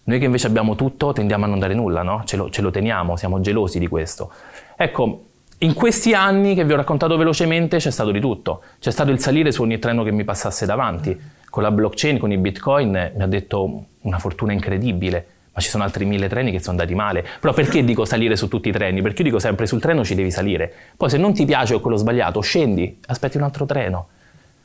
Noi 0.05 0.19
che 0.19 0.25
invece 0.27 0.47
abbiamo 0.47 0.77
tutto 0.77 1.13
tendiamo 1.13 1.45
a 1.45 1.49
non 1.49 1.59
dare 1.59 1.75
nulla, 1.75 2.03
no? 2.03 2.23
ce, 2.25 2.37
lo, 2.37 2.51
ce 2.51 2.63
lo 2.63 2.71
teniamo, 2.71 3.17
siamo 3.17 3.41
gelosi 3.41 3.79
di 3.79 3.89
questo. 3.89 4.31
Ecco, 4.77 5.25
in 5.63 5.75
questi 5.75 6.15
anni 6.15 6.55
che 6.55 6.65
vi 6.65 6.73
ho 6.73 6.77
raccontato 6.77 7.17
velocemente 7.17 7.77
c'è 7.77 7.91
stato 7.91 8.11
di 8.11 8.21
tutto. 8.21 8.63
C'è 8.79 8.91
stato 8.91 9.11
il 9.11 9.19
salire 9.19 9.53
su 9.53 9.63
ogni 9.63 9.79
treno 9.79 10.03
che 10.03 10.11
mi 10.11 10.25
passasse 10.25 10.65
davanti 10.65 11.19
con 11.51 11.63
la 11.63 11.71
blockchain, 11.71 12.19
con 12.19 12.33
i 12.33 12.39
bitcoin, 12.39 13.13
mi 13.15 13.23
ha 13.23 13.27
detto 13.27 13.85
una 14.03 14.19
fortuna 14.19 14.53
incredibile. 14.53 15.27
Ma 15.53 15.61
ci 15.61 15.69
sono 15.69 15.83
altri 15.83 16.07
mille 16.07 16.29
treni 16.29 16.51
che 16.51 16.61
sono 16.61 16.79
andati 16.79 16.95
male. 16.95 17.27
Però 17.41 17.53
perché 17.53 17.85
dico 17.85 18.07
salire 18.07 18.37
su 18.37 18.49
tutti 18.49 18.71
i 18.71 18.73
treni? 18.73 19.03
Perché 19.03 19.19
io 19.19 19.29
dico 19.29 19.39
sempre 19.39 19.67
sul 19.67 19.81
treno 19.81 20.03
ci 20.03 20.15
devi 20.15 20.31
salire. 20.31 20.73
Poi 20.97 21.11
se 21.11 21.19
non 21.19 21.35
ti 21.35 21.45
piace 21.45 21.75
o 21.75 21.81
quello 21.81 21.97
sbagliato, 21.97 22.41
scendi, 22.41 22.99
aspetti 23.07 23.37
un 23.37 23.43
altro 23.43 23.67
treno. 23.67 24.09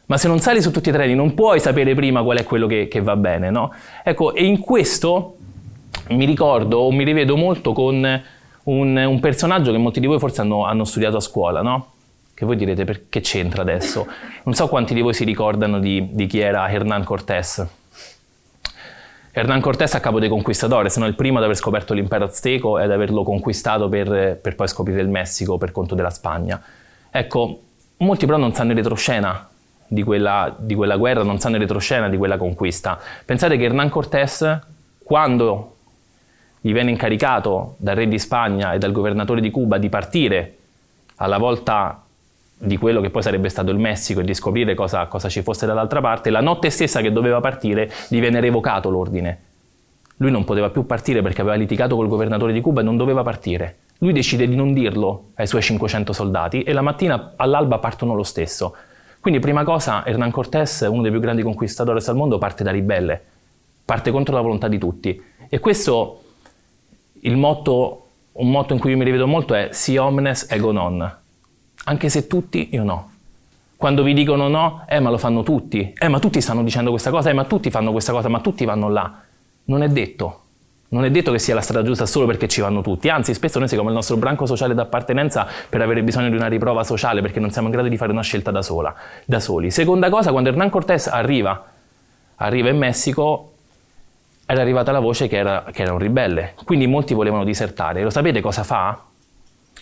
Ma 0.06 0.18
se 0.18 0.28
non 0.30 0.40
sali 0.40 0.62
su 0.62 0.72
tutti 0.72 0.90
i 0.90 0.92
treni 0.94 1.16
non 1.16 1.34
puoi 1.34 1.60
sapere 1.60 1.94
prima 1.96 2.24
qual 2.24 2.38
è 2.38 2.44
quello 2.44 2.68
che, 2.68 2.88
che 2.88 3.02
va 3.02 3.18
bene, 3.18 3.50
no? 3.50 3.74
Ecco, 4.04 4.34
e 4.34 4.46
in 4.46 4.60
questo 4.60 5.38
mi 6.10 6.26
ricordo 6.26 6.78
o 6.78 6.92
mi 6.92 7.04
rivedo 7.04 7.36
molto 7.36 7.74
con 7.74 8.22
un, 8.66 8.96
un 8.96 9.20
personaggio 9.20 9.72
che 9.72 9.78
molti 9.78 10.00
di 10.00 10.08
voi 10.08 10.20
forse 10.20 10.42
hanno, 10.42 10.66
hanno 10.66 10.86
studiato 10.86 11.18
a 11.18 11.22
scuola, 11.22 11.62
no? 11.62 11.94
Che 12.34 12.46
voi 12.46 12.56
direte 12.56 12.84
perché 12.84 13.22
c'entra 13.22 13.62
adesso? 13.62 14.06
Non 14.44 14.54
so 14.54 14.68
quanti 14.68 14.94
di 14.94 15.02
voi 15.02 15.14
si 15.14 15.24
ricordano 15.24 15.80
di, 15.80 16.10
di 16.12 16.26
chi 16.26 16.40
era 16.40 16.70
Hernán 16.70 17.04
Cortés. 17.04 17.66
Hernán 19.32 19.62
Cortés 19.62 19.94
a 19.96 20.00
capo 20.00 20.20
dei 20.20 20.30
conquistadores, 20.30 20.98
no? 20.98 21.06
il 21.06 21.16
primo 21.16 21.38
ad 21.38 21.44
aver 21.44 21.56
scoperto 21.56 21.94
l'impero 21.94 22.26
azteco 22.26 22.80
e 22.80 22.84
ad 22.84 22.92
averlo 22.92 23.24
conquistato 23.24 23.90
per, 23.90 24.40
per, 24.42 24.56
poi 24.56 24.68
scoprire 24.68 25.02
il 25.02 25.10
Messico 25.10 25.58
per 25.58 25.72
conto 25.72 25.96
della 25.96 26.10
Spagna. 26.10 26.62
Ecco, 27.10 27.60
molti 27.98 28.26
però 28.26 28.38
non 28.38 28.54
sanno 28.54 28.72
in 28.72 28.78
retroscena 28.78 29.50
di 29.88 30.04
quella, 30.04 30.54
di 30.58 30.74
quella 30.76 30.98
guerra, 30.98 31.24
non 31.24 31.40
sanno 31.40 31.56
in 31.56 31.62
retroscena 31.62 32.10
di 32.10 32.18
quella 32.18 32.38
conquista. 32.38 33.00
Pensate 33.24 33.58
che 33.58 33.64
Hernán 33.64 33.90
Cortés, 33.90 34.60
quando 35.04 35.75
gli 36.66 36.74
viene 36.74 36.90
incaricato 36.90 37.76
dal 37.78 37.96
re 37.96 38.08
di 38.08 38.18
Spagna 38.18 38.74
e 38.74 38.80
dal 38.80 38.92
governatore 38.92 39.40
di 39.40 39.52
Cuba 39.52 39.78
di 39.78 39.88
partire 39.88 40.56
alla 41.18 41.38
volta 41.38 42.02
di 42.58 42.76
quello 42.78 43.02
che 43.02 43.12
poi 43.12 43.22
sarebbe 43.22 43.50
stato 43.50 43.70
il 43.70 43.78
Messico 43.78 44.22
e 44.22 44.24
di 44.24 44.34
scoprire 44.34 44.74
cosa, 44.74 45.06
cosa 45.06 45.30
ci 45.30 45.44
fosse 45.44 45.68
dall'altra 45.68 46.02
parte, 46.02 46.32
la 46.32 46.42
notte 46.42 46.72
stessa 46.72 47.02
che 47.02 47.12
doveva 47.12 47.40
partire 47.40 47.92
gli 48.08 48.20
viene 48.20 48.40
revocato 48.40 48.90
l'ordine. 48.90 49.42
Lui 50.18 50.32
non 50.32 50.44
poteva 50.44 50.72
più 50.72 50.88
partire 50.88 51.22
perché 51.22 51.42
aveva 51.42 51.56
litigato 51.56 51.96
col 51.96 52.08
governatore 52.08 52.52
di 52.52 52.62
Cuba 52.62 52.82
e 52.82 52.84
non 52.84 52.98
doveva 52.98 53.22
partire. 53.22 53.78
Lui 54.00 54.12
decide 54.12 54.48
di 54.48 54.56
non 54.56 54.74
dirlo 54.74 55.34
ai 55.36 55.46
suoi 55.46 55.62
500 55.62 56.14
soldati 56.14 56.64
e 56.64 56.74
la 56.74 56.82
mattina 56.82 57.34
all'alba 57.36 57.78
partono 57.78 58.16
lo 58.16 58.24
stesso. 58.24 58.76
Quindi 59.20 59.40
prima 59.40 59.64
cosa 59.64 60.04
Hernán 60.04 60.32
Cortés, 60.32 60.88
uno 60.90 61.04
dei 61.04 61.12
più 61.12 61.20
grandi 61.20 61.44
conquistadores 61.44 62.10
al 62.10 62.16
mondo, 62.16 62.40
parte 62.40 62.64
da 62.64 62.72
ribelle, 62.72 63.22
parte 63.86 64.10
contro 64.10 64.34
la 64.34 64.42
volontà 64.42 64.68
di 64.68 64.80
tutti. 64.80 65.22
E 65.48 65.60
questo, 65.60 66.22
il 67.26 67.38
motto, 67.38 68.06
un 68.34 68.50
motto 68.50 68.74
in 68.74 68.80
cui 68.80 68.92
io 68.92 68.98
mi 68.98 69.04
rivedo 69.04 69.28
molto 69.28 69.54
è 69.54 69.70
si 69.72 69.98
omnes 69.98 70.48
ego 70.50 70.72
non. 70.72 71.18
Anche 71.86 72.10
se 72.10 72.28
tutti, 72.28 72.70
io 72.72 72.84
no. 72.84 73.12
Quando 73.78 74.04
vi 74.04 74.14
dicono 74.14 74.48
no, 74.48 74.86
eh 74.88 75.00
ma 75.00 75.10
lo 75.10 75.18
fanno 75.18 75.44
tutti, 75.44 75.94
eh 75.98 76.08
ma 76.08 76.20
tutti 76.20 76.40
stanno 76.40 76.64
dicendo 76.64 76.90
questa 76.90 77.12
cosa, 77.12 77.30
eh 77.30 77.34
ma 77.34 77.44
tutti 77.46 77.70
fanno 77.70 77.92
questa 77.92 78.12
cosa, 78.12 78.30
ma 78.30 78.40
tutti 78.40 78.64
vanno 78.66 78.90
là. 78.90 79.22
Non 79.66 79.84
è 79.84 79.90
detto. 79.90 80.42
Non 80.88 81.04
è 81.04 81.12
detto 81.12 81.32
che 81.32 81.40
sia 81.40 81.56
la 81.56 81.62
strada 81.62 81.84
giusta 81.84 82.06
solo 82.06 82.28
perché 82.28 82.48
ci 82.48 82.62
vanno 82.62 82.82
tutti, 82.82 83.10
anzi 83.10 83.34
spesso 83.34 83.58
noi 83.58 83.68
siamo 83.68 83.90
il 83.90 83.96
nostro 83.96 84.18
branco 84.18 84.46
sociale 84.46 84.76
d'appartenenza 84.76 85.48
per 85.68 85.82
avere 85.82 86.04
bisogno 86.04 86.30
di 86.30 86.36
una 86.36 86.48
riprova 86.48 86.84
sociale 86.84 87.22
perché 87.22 87.40
non 87.40 87.50
siamo 87.50 87.68
in 87.68 87.74
grado 87.74 87.90
di 87.90 87.98
fare 87.98 88.12
una 88.12 88.22
scelta 88.22 88.52
da, 88.52 88.62
sola, 88.62 88.94
da 89.26 89.40
soli. 89.40 89.72
Seconda 89.72 90.10
cosa, 90.10 90.32
quando 90.32 90.50
Hernán 90.50 90.70
Cortés 90.70 91.08
arriva, 91.08 91.66
arriva 92.36 92.70
in 92.70 92.78
Messico, 92.78 93.55
era 94.46 94.62
arrivata 94.62 94.92
la 94.92 95.00
voce 95.00 95.28
che 95.28 95.38
era, 95.38 95.66
che 95.72 95.82
era 95.82 95.94
un 95.94 96.00
ribelle, 96.00 96.54
quindi 96.64 96.88
molti 96.88 97.14
volevano 97.14 97.44
disertare. 97.44 98.04
Lo 98.04 98.10
sapete 98.10 98.42
cosa 98.42 98.64
fa? 98.64 99.04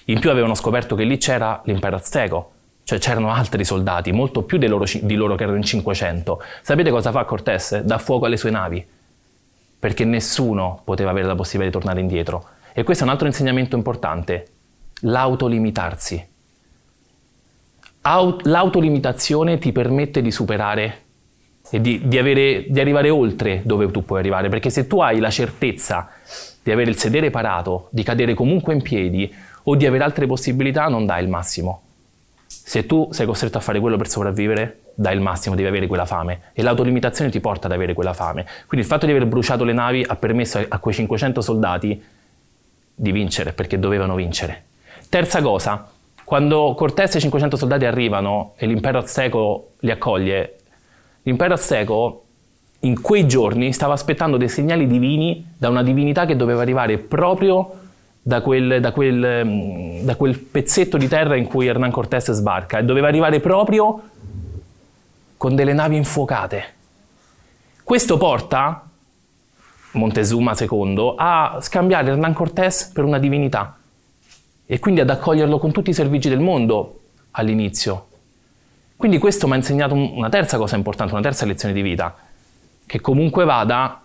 In 0.06 0.20
più 0.20 0.30
avevano 0.30 0.56
scoperto 0.56 0.96
che 0.96 1.04
lì 1.04 1.18
c'era 1.18 1.62
l'impero 1.66 1.96
azteco, 1.96 2.52
cioè 2.84 3.00
c'erano 3.00 3.32
altri 3.32 3.66
soldati, 3.66 4.12
molto 4.12 4.44
più 4.44 4.58
loro, 4.60 4.86
di 5.02 5.16
loro 5.16 5.36
che 5.36 5.44
erano 5.44 5.58
in 5.58 5.64
500. 5.64 6.42
Sapete 6.62 6.90
cosa 6.92 7.12
fa 7.12 7.26
Cortés? 7.26 7.82
Dà 7.82 7.98
fuoco 7.98 8.26
alle 8.26 8.38
sue 8.38 8.52
navi 8.52 8.86
perché 9.84 10.06
nessuno 10.06 10.80
poteva 10.86 11.10
avere 11.10 11.28
la 11.28 11.36
possibilità 11.36 11.78
di 11.78 11.84
tornare 11.84 12.00
indietro. 12.00 12.48
E 12.72 12.84
questo 12.84 13.04
è 13.04 13.06
un 13.06 13.12
altro 13.12 13.28
insegnamento 13.28 13.76
importante, 13.76 14.48
l'autolimitarsi. 15.02 16.28
Aut- 18.04 18.46
l'autolimitazione 18.46 19.58
ti 19.58 19.74
permette 19.74 20.22
di 20.22 20.32
superare 20.32 21.03
e 21.70 21.82
di, 21.82 22.08
di, 22.08 22.18
avere, 22.18 22.66
di 22.68 22.80
arrivare 22.80 23.10
oltre 23.10 23.62
dove 23.64 23.90
tu 23.92 24.04
puoi 24.06 24.20
arrivare, 24.20 24.50
perché 24.50 24.70
se 24.70 24.88
tu 24.88 25.00
hai 25.00 25.20
la 25.20 25.30
certezza 25.30 26.10
di 26.62 26.72
avere 26.72 26.90
il 26.90 26.98
sedere 26.98 27.30
parato, 27.30 27.88
di 27.92 28.04
cadere 28.04 28.34
comunque 28.34 28.74
in 28.74 28.82
piedi 28.82 29.34
o 29.64 29.76
di 29.76 29.86
avere 29.86 30.04
altre 30.04 30.28
possibilità, 30.28 30.88
non 30.88 31.06
dai 31.06 31.24
il 31.24 31.30
massimo. 31.30 31.82
Se 32.46 32.86
tu 32.86 33.10
sei 33.12 33.26
costretto 33.26 33.58
a 33.58 33.62
fare 33.62 33.80
quello 33.80 33.98
per 33.98 34.08
sopravvivere, 34.08 34.80
dai 34.96 35.16
il 35.16 35.22
massimo, 35.22 35.56
devi 35.56 35.68
avere 35.68 35.88
quella 35.88 36.06
fame 36.06 36.42
e 36.54 36.62
l'autolimitazione 36.62 37.32
ti 37.32 37.40
porta 37.40 37.68
ad 37.68 37.74
avere 37.74 37.94
quella 37.94 38.14
fame. 38.14 38.46
Quindi 38.68 38.86
il 38.86 38.86
fatto 38.86 39.06
di 39.06 39.12
aver 39.12 39.26
bruciato 39.26 39.64
le 39.64 39.74
navi 39.74 40.06
ha 40.08 40.16
permesso 40.16 40.64
a 40.68 40.78
quei 40.80 40.94
500 40.94 41.42
soldati 41.42 42.04
di 42.96 43.12
vincere 43.12 43.54
perché 43.54 43.80
dovevano 43.80 44.16
vincere. 44.16 44.66
Terza 45.10 45.42
cosa, 45.42 45.90
quando 46.24 46.74
Cortés 46.76 47.16
e 47.16 47.18
i 47.18 47.22
500 47.22 47.58
soldati 47.58 47.86
arrivano 47.86 48.54
e 48.56 48.68
l'impero 48.68 49.00
azteco 49.00 49.72
li 49.80 49.92
accoglie, 49.92 50.58
l'impero 51.24 51.54
azteco 51.54 52.24
in 52.80 53.02
quei 53.02 53.28
giorni 53.28 53.72
stava 53.74 53.94
aspettando 53.94 54.38
dei 54.38 54.50
segnali 54.50 54.88
divini 54.88 55.54
da 55.58 55.70
una 55.70 55.84
divinità 55.84 56.26
che 56.26 56.36
doveva 56.36 56.62
arrivare 56.62 56.98
proprio 56.98 57.80
da 58.22 58.42
quel, 58.42 58.80
da 58.80 58.92
quel, 58.92 59.46
mm, 59.46 60.04
da 60.04 60.16
quel 60.16 60.38
pezzetto 60.40 60.98
di 60.98 61.08
terra 61.08 61.36
in 61.36 61.46
cui 61.46 61.68
Hernán 61.68 61.92
Cortés 61.92 62.32
sbarca 62.32 62.80
e 62.80 62.84
doveva 62.84 63.08
arrivare 63.08 63.40
proprio 63.40 64.02
con 65.38 65.56
delle 65.56 65.74
navi 65.74 65.98
infuocate. 65.98 66.64
Questo 67.84 68.18
porta 68.18 68.88
Montezuma 69.92 70.56
II 70.58 71.16
a 71.18 71.58
scambiare 71.62 72.12
Hernán 72.12 72.34
Cortés 72.34 72.86
per 72.94 73.04
una 73.04 73.20
divinità 73.20 73.78
e 74.66 74.80
quindi 74.80 75.02
ad 75.02 75.10
accoglierlo 75.10 75.60
con 75.60 75.72
tutti 75.72 75.90
i 75.90 75.94
servigi 75.94 76.30
del 76.30 76.40
mondo 76.40 77.00
all'inizio. 77.32 78.08
Quindi 79.04 79.20
questo 79.20 79.48
mi 79.48 79.54
ha 79.56 79.56
insegnato 79.58 79.96
una 79.96 80.30
terza 80.30 80.56
cosa 80.56 80.78
importante, 80.78 81.12
una 81.12 81.22
terza 81.22 81.46
lezione 81.46 81.74
di 81.74 81.82
vita, 81.82 82.16
che 82.86 83.02
comunque 83.02 83.44
vada 83.44 84.02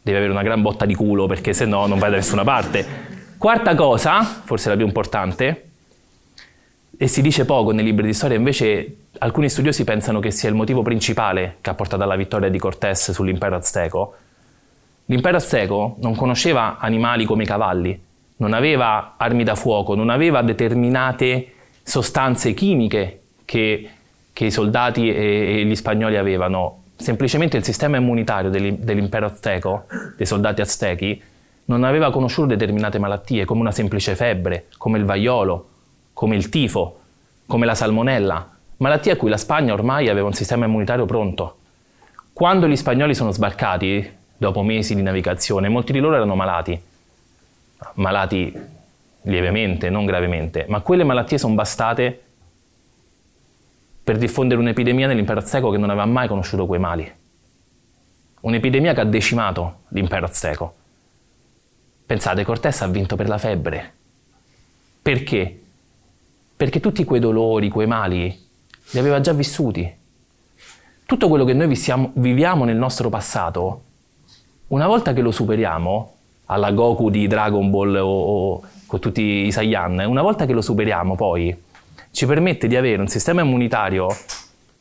deve 0.00 0.18
avere 0.18 0.30
una 0.30 0.44
gran 0.44 0.62
botta 0.62 0.84
di 0.86 0.94
culo 0.94 1.26
perché 1.26 1.52
se 1.52 1.64
no 1.64 1.84
non 1.88 1.98
vai 1.98 2.08
da 2.08 2.14
nessuna 2.14 2.44
parte. 2.44 2.86
Quarta 3.36 3.74
cosa, 3.74 4.22
forse 4.22 4.68
la 4.68 4.76
più 4.76 4.86
importante, 4.86 5.70
e 6.96 7.08
si 7.08 7.20
dice 7.22 7.44
poco 7.44 7.72
nei 7.72 7.84
libri 7.84 8.06
di 8.06 8.12
storia, 8.12 8.36
invece 8.36 8.98
alcuni 9.18 9.48
studiosi 9.48 9.82
pensano 9.82 10.20
che 10.20 10.30
sia 10.30 10.48
il 10.48 10.54
motivo 10.54 10.82
principale 10.82 11.56
che 11.60 11.70
ha 11.70 11.74
portato 11.74 12.04
alla 12.04 12.14
vittoria 12.14 12.48
di 12.48 12.58
Cortés 12.60 13.10
sull'impero 13.10 13.56
azteco. 13.56 14.14
L'impero 15.06 15.38
azteco 15.38 15.96
non 15.98 16.14
conosceva 16.14 16.76
animali 16.78 17.24
come 17.24 17.42
i 17.42 17.46
cavalli, 17.46 18.00
non 18.36 18.52
aveva 18.52 19.14
armi 19.16 19.42
da 19.42 19.56
fuoco, 19.56 19.96
non 19.96 20.08
aveva 20.08 20.40
determinate 20.42 21.52
sostanze 21.82 22.54
chimiche 22.54 23.22
che, 23.48 23.88
che 24.30 24.44
i 24.44 24.50
soldati 24.50 25.08
e, 25.08 25.60
e, 25.60 25.64
gli 25.64 25.74
spagnoli 25.74 26.18
avevano. 26.18 26.82
Semplicemente 26.96 27.56
il 27.56 27.64
sistema 27.64 27.96
immunitario 27.96 28.50
dell'impero 28.50 29.24
azteco, 29.24 29.86
dei 30.16 30.26
soldati 30.26 30.60
aztechi, 30.60 31.22
non 31.66 31.84
aveva 31.84 32.10
conosciuto 32.10 32.48
determinate 32.48 32.98
malattie 32.98 33.46
come 33.46 33.60
una 33.60 33.72
semplice 33.72 34.14
febbre, 34.16 34.66
come 34.76 34.98
il 34.98 35.04
vaiolo, 35.04 35.68
come 36.12 36.36
il 36.36 36.50
tifo, 36.50 36.98
come 37.46 37.64
la 37.64 37.74
salmonella, 37.74 38.50
malattie 38.78 39.12
a 39.12 39.16
cui 39.16 39.30
la 39.30 39.36
Spagna 39.38 39.72
ormai 39.72 40.10
aveva 40.10 40.26
un 40.26 40.34
sistema 40.34 40.66
immunitario 40.66 41.06
pronto. 41.06 41.56
Quando 42.34 42.68
gli 42.68 42.76
spagnoli 42.76 43.14
sono 43.14 43.30
sbarcati, 43.30 44.12
dopo 44.36 44.62
mesi 44.62 44.94
di 44.94 45.02
navigazione, 45.02 45.70
molti 45.70 45.92
di 45.92 46.00
loro 46.00 46.16
erano 46.16 46.34
malati, 46.34 46.78
malati 47.94 48.52
lievemente, 49.22 49.88
non 49.88 50.04
gravemente, 50.04 50.66
ma 50.68 50.80
quelle 50.80 51.04
malattie 51.04 51.38
sono 51.38 51.54
bastate 51.54 52.22
per 54.08 54.16
diffondere 54.16 54.58
un'epidemia 54.58 55.06
nell'impero 55.06 55.40
azteco 55.40 55.68
che 55.68 55.76
non 55.76 55.90
aveva 55.90 56.06
mai 56.06 56.28
conosciuto 56.28 56.64
quei 56.64 56.80
mali. 56.80 57.12
Un'epidemia 58.40 58.94
che 58.94 59.02
ha 59.02 59.04
decimato 59.04 59.80
l'impero 59.88 60.24
azteco. 60.24 60.74
Pensate, 62.06 62.42
Cortés 62.42 62.80
ha 62.80 62.86
vinto 62.86 63.16
per 63.16 63.28
la 63.28 63.36
febbre. 63.36 63.92
Perché? 65.02 65.60
perché 66.56 66.80
tutti 66.80 67.04
quei 67.04 67.20
dolori, 67.20 67.68
quei 67.68 67.86
mali, 67.86 68.34
li 68.92 68.98
aveva 68.98 69.20
già 69.20 69.34
vissuti. 69.34 69.94
Tutto 71.04 71.28
quello 71.28 71.44
che 71.44 71.52
noi 71.52 71.66
viviamo, 71.66 72.10
viviamo 72.14 72.64
nel 72.64 72.76
nostro 72.76 73.10
passato, 73.10 73.82
una 74.68 74.86
volta 74.86 75.12
che 75.12 75.20
lo 75.20 75.32
superiamo, 75.32 76.14
alla 76.46 76.72
Goku 76.72 77.10
di 77.10 77.26
Dragon 77.26 77.70
Ball 77.70 77.94
o, 77.96 78.06
o 78.06 78.62
con 78.86 79.00
tutti 79.00 79.20
i 79.22 79.52
Saiyan, 79.52 79.98
una 80.06 80.22
volta 80.22 80.46
che 80.46 80.54
lo 80.54 80.62
superiamo 80.62 81.14
poi, 81.14 81.54
ci 82.18 82.26
permette 82.26 82.66
di 82.66 82.74
avere 82.74 83.00
un 83.00 83.06
sistema 83.06 83.42
immunitario 83.42 84.08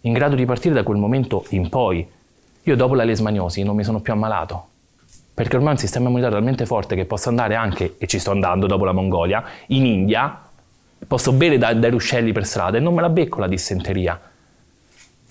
in 0.01 0.13
grado 0.13 0.33
di 0.33 0.43
partire 0.45 0.73
da 0.73 0.81
quel 0.81 0.97
momento 0.97 1.45
in 1.49 1.69
poi. 1.69 2.03
Io 2.63 2.75
dopo 2.75 2.95
la 2.95 3.03
lesmaniosi 3.03 3.61
non 3.61 3.75
mi 3.75 3.83
sono 3.83 3.99
più 3.99 4.11
ammalato, 4.11 4.69
perché 5.35 5.55
ormai 5.55 5.73
ho 5.73 5.75
un 5.75 5.77
sistema 5.77 6.07
immunitario 6.07 6.35
talmente 6.35 6.65
forte 6.65 6.95
che 6.95 7.05
posso 7.05 7.29
andare 7.29 7.53
anche, 7.53 7.93
e 7.99 8.07
ci 8.07 8.17
sto 8.17 8.31
andando 8.31 8.65
dopo 8.65 8.85
la 8.85 8.91
Mongolia, 8.91 9.43
in 9.67 9.85
India 9.85 10.41
Posso 11.05 11.31
bere 11.31 11.59
da, 11.59 11.75
dai 11.75 11.91
ruscelli 11.91 12.31
per 12.31 12.43
strada 12.43 12.77
e 12.77 12.79
non 12.79 12.95
me 12.95 13.01
la 13.01 13.09
becco 13.09 13.39
la 13.39 13.47
dissenteria. 13.47 14.19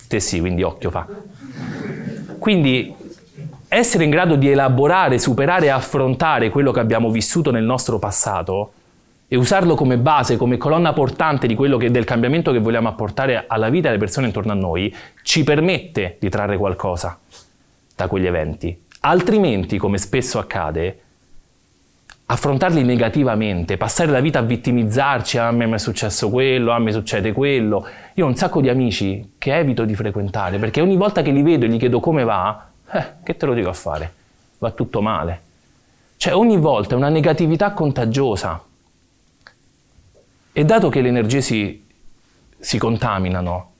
Te 0.07 0.19
sì, 0.21 0.39
quindi 0.39 0.63
occhio 0.63 0.89
fa. 0.89 1.05
Quindi 2.39 2.95
essere 3.67 4.05
in 4.05 4.09
grado 4.09 4.35
di 4.35 4.49
elaborare, 4.49 5.19
superare 5.19 5.65
e 5.65 5.69
affrontare 5.69 6.49
quello 6.51 6.71
che 6.71 6.79
abbiamo 6.79 7.11
vissuto 7.11 7.51
nel 7.51 7.65
nostro 7.65 7.99
passato 7.99 8.71
e 9.27 9.35
usarlo 9.35 9.75
come 9.75 9.97
base, 9.97 10.37
come 10.37 10.57
colonna 10.57 10.93
portante 10.93 11.47
che, 11.47 11.91
del 11.91 12.05
cambiamento 12.05 12.51
che 12.51 12.59
vogliamo 12.59 12.87
apportare 12.87 13.45
alla 13.47 13.69
vita 13.69 13.87
delle 13.87 13.99
persone 13.99 14.27
intorno 14.27 14.53
a 14.53 14.55
noi, 14.55 14.93
ci 15.23 15.43
permette 15.43 16.17
di 16.19 16.29
trarre 16.29 16.57
qualcosa 16.57 17.19
da 17.95 18.07
quegli 18.07 18.25
eventi. 18.25 18.85
Altrimenti, 19.01 19.77
come 19.77 19.97
spesso 19.97 20.39
accade, 20.39 20.99
affrontarli 22.29 22.83
negativamente, 22.83 23.77
passare 23.77 24.11
la 24.11 24.19
vita 24.19 24.39
a 24.39 24.43
vittimizzarci, 24.43 25.37
ah, 25.37 25.47
a 25.47 25.51
me 25.51 25.69
è 25.69 25.77
successo 25.77 26.29
quello, 26.29 26.71
a 26.71 26.79
me 26.79 26.91
succede 26.91 27.31
quello. 27.31 27.85
Io 28.15 28.25
ho 28.25 28.27
un 28.27 28.35
sacco 28.35 28.61
di 28.61 28.69
amici 28.69 29.33
che 29.37 29.55
evito 29.55 29.85
di 29.85 29.95
frequentare 29.95 30.57
perché 30.57 30.81
ogni 30.81 30.97
volta 30.97 31.21
che 31.21 31.31
li 31.31 31.41
vedo 31.41 31.65
e 31.65 31.69
gli 31.69 31.77
chiedo 31.77 31.99
come 31.99 32.23
va, 32.23 32.67
eh, 32.91 33.05
che 33.23 33.37
te 33.37 33.45
lo 33.45 33.53
dico 33.53 33.69
a 33.69 33.73
fare? 33.73 34.13
Va 34.57 34.71
tutto 34.71 35.01
male. 35.01 35.41
Cioè 36.17 36.35
ogni 36.35 36.57
volta 36.57 36.95
è 36.95 36.97
una 36.97 37.09
negatività 37.09 37.71
contagiosa. 37.71 38.61
E 40.57 40.65
dato 40.65 40.89
che 40.89 41.01
le 41.01 41.09
energie 41.09 41.39
si, 41.39 41.85
si 42.57 42.79
contaminano, 42.79 43.73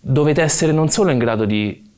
dovete 0.00 0.42
essere 0.42 0.72
non 0.72 0.88
solo 0.88 1.12
in 1.12 1.18
grado 1.18 1.44
di 1.44 1.88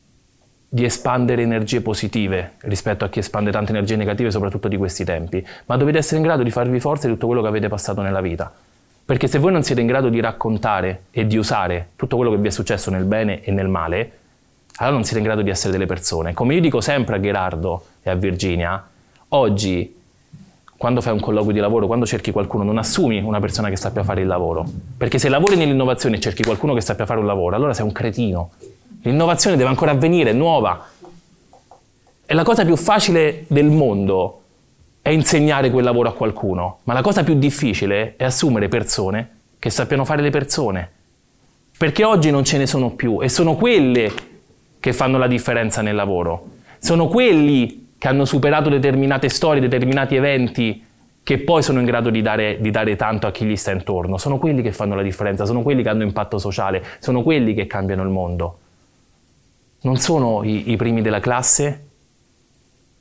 di 0.69 0.85
espandere 0.85 1.41
energie 1.41 1.81
positive 1.81 2.55
rispetto 2.63 3.07
a 3.07 3.09
chi 3.09 3.21
espande 3.21 3.51
tante 3.53 3.71
energie 3.71 3.97
negative, 3.97 4.31
soprattutto 4.31 4.69
di 4.69 4.77
questi 4.77 5.05
tempi, 5.05 5.47
ma 5.65 5.79
dovete 5.79 5.97
essere 5.97 6.17
in 6.17 6.25
grado 6.25 6.43
di 6.43 6.51
farvi 6.51 6.79
forza 6.79 7.07
di 7.07 7.15
tutto 7.15 7.27
quello 7.27 7.41
che 7.41 7.49
avete 7.49 7.69
passato 7.69 8.03
nella 8.03 8.21
vita. 8.21 8.53
Perché 9.03 9.29
se 9.29 9.39
voi 9.39 9.53
non 9.53 9.63
siete 9.63 9.81
in 9.81 9.87
grado 9.87 10.11
di 10.11 10.21
raccontare 10.21 11.05
e 11.11 11.27
di 11.27 11.39
usare 11.39 11.91
tutto 11.97 12.17
quello 12.17 12.33
che 12.33 12.39
vi 12.39 12.49
è 12.49 12.51
successo 12.51 12.91
nel 12.91 13.05
bene 13.05 13.43
e 13.45 13.51
nel 13.51 13.69
male, 13.69 14.13
allora 14.77 14.97
non 14.97 15.05
siete 15.05 15.21
in 15.21 15.25
grado 15.25 15.41
di 15.41 15.49
essere 15.49 15.73
delle 15.73 15.87
persone. 15.87 16.35
Come 16.35 16.55
io 16.55 16.61
dico 16.61 16.83
sempre 16.83 17.17
a 17.17 17.21
Gerardo, 17.21 17.87
e 18.03 18.11
a 18.11 18.15
Virginia, 18.15 18.87
oggi 19.29 20.03
quando 20.77 21.01
fai 21.01 21.13
un 21.13 21.21
colloquio 21.21 21.53
di 21.53 21.61
lavoro, 21.61 21.87
quando 21.87 22.07
cerchi 22.07 22.31
qualcuno, 22.31 22.65
non 22.65 22.79
assumi 22.79 23.21
una 23.21 23.41
persona 23.41 23.69
che 23.69 23.77
sappia 23.77 24.03
fare 24.03 24.21
il 24.21 24.27
lavoro. 24.27 24.65
Perché 24.97 25.19
se 25.19 25.29
lavori 25.29 25.57
nell'innovazione 25.57 26.17
e 26.17 26.21
cerchi 26.21 26.43
qualcuno 26.43 26.75
che 26.75 26.81
sappia 26.81 27.07
fare 27.07 27.21
un 27.21 27.27
lavoro, 27.27 27.57
allora 27.57 27.73
sei 27.73 27.85
un 27.85 27.93
cretino. 27.93 28.51
L'innovazione 29.03 29.57
deve 29.57 29.69
ancora 29.69 29.93
avvenire, 29.93 30.31
è 30.31 30.33
nuova. 30.33 30.87
E 32.27 32.35
la 32.35 32.43
cosa 32.43 32.65
più 32.65 32.77
facile 32.77 33.45
del 33.49 33.67
mondo 33.67 34.41
è 35.01 35.11
insegnare 35.11 35.71
quel 35.71 35.85
lavoro 35.85 36.09
a 36.09 36.13
qualcuno, 36.13 36.79
ma 36.85 36.95
la 36.95 37.03
cosa 37.03 37.23
più 37.23 37.35
difficile 37.35 38.17
è 38.17 38.25
assumere 38.25 38.69
persone 38.69 39.31
che 39.59 39.69
sappiano 39.71 40.05
fare 40.05 40.23
le 40.23 40.31
persone. 40.31 40.91
Perché 41.77 42.05
oggi 42.05 42.31
non 42.31 42.45
ce 42.45 42.57
ne 42.57 42.67
sono 42.67 42.91
più 42.91 43.21
e 43.21 43.29
sono 43.29 43.55
quelle 43.55 44.13
che 44.81 44.93
fanno 44.93 45.19
la 45.19 45.27
differenza 45.27 45.83
nel 45.83 45.95
lavoro. 45.95 46.53
Sono 46.79 47.09
quelli 47.09 47.84
che 47.99 48.09
hanno 48.09 48.25
superato 48.25 48.69
determinate 48.69 49.29
storie, 49.29 49.61
determinati 49.61 50.17
eventi, 50.17 50.85
che 51.25 51.39
poi 51.39 51.63
sono 51.63 51.81
in 51.81 51.87
grado 51.87 52.11
di 52.11 52.21
dare, 52.21 52.59
di 52.61 52.71
dare, 52.71 52.97
tanto 52.97 53.27
a 53.27 53.31
chi 53.31 53.47
gli 53.47 53.57
sta 53.57 53.73
intorno. 53.73 54.19
Sono 54.19 54.37
quelli 54.37 54.61
che 54.61 54.73
fanno 54.73 54.95
la 54.95 55.03
differenza, 55.03 55.47
sono 55.47 55.63
quelli 55.63 55.83
che 55.83 55.89
hanno 55.89 56.03
impatto 56.03 56.39
sociale, 56.39 56.85
sono 56.99 57.23
quelli 57.23 57.55
che 57.55 57.67
cambiano 57.67 58.03
il 58.03 58.11
mondo. 58.11 58.59
Non 59.83 59.97
sono 59.97 60.45
i, 60.45 60.71
i 60.71 60.77
primi 60.77 61.01
della 61.01 61.21
classe, 61.21 61.87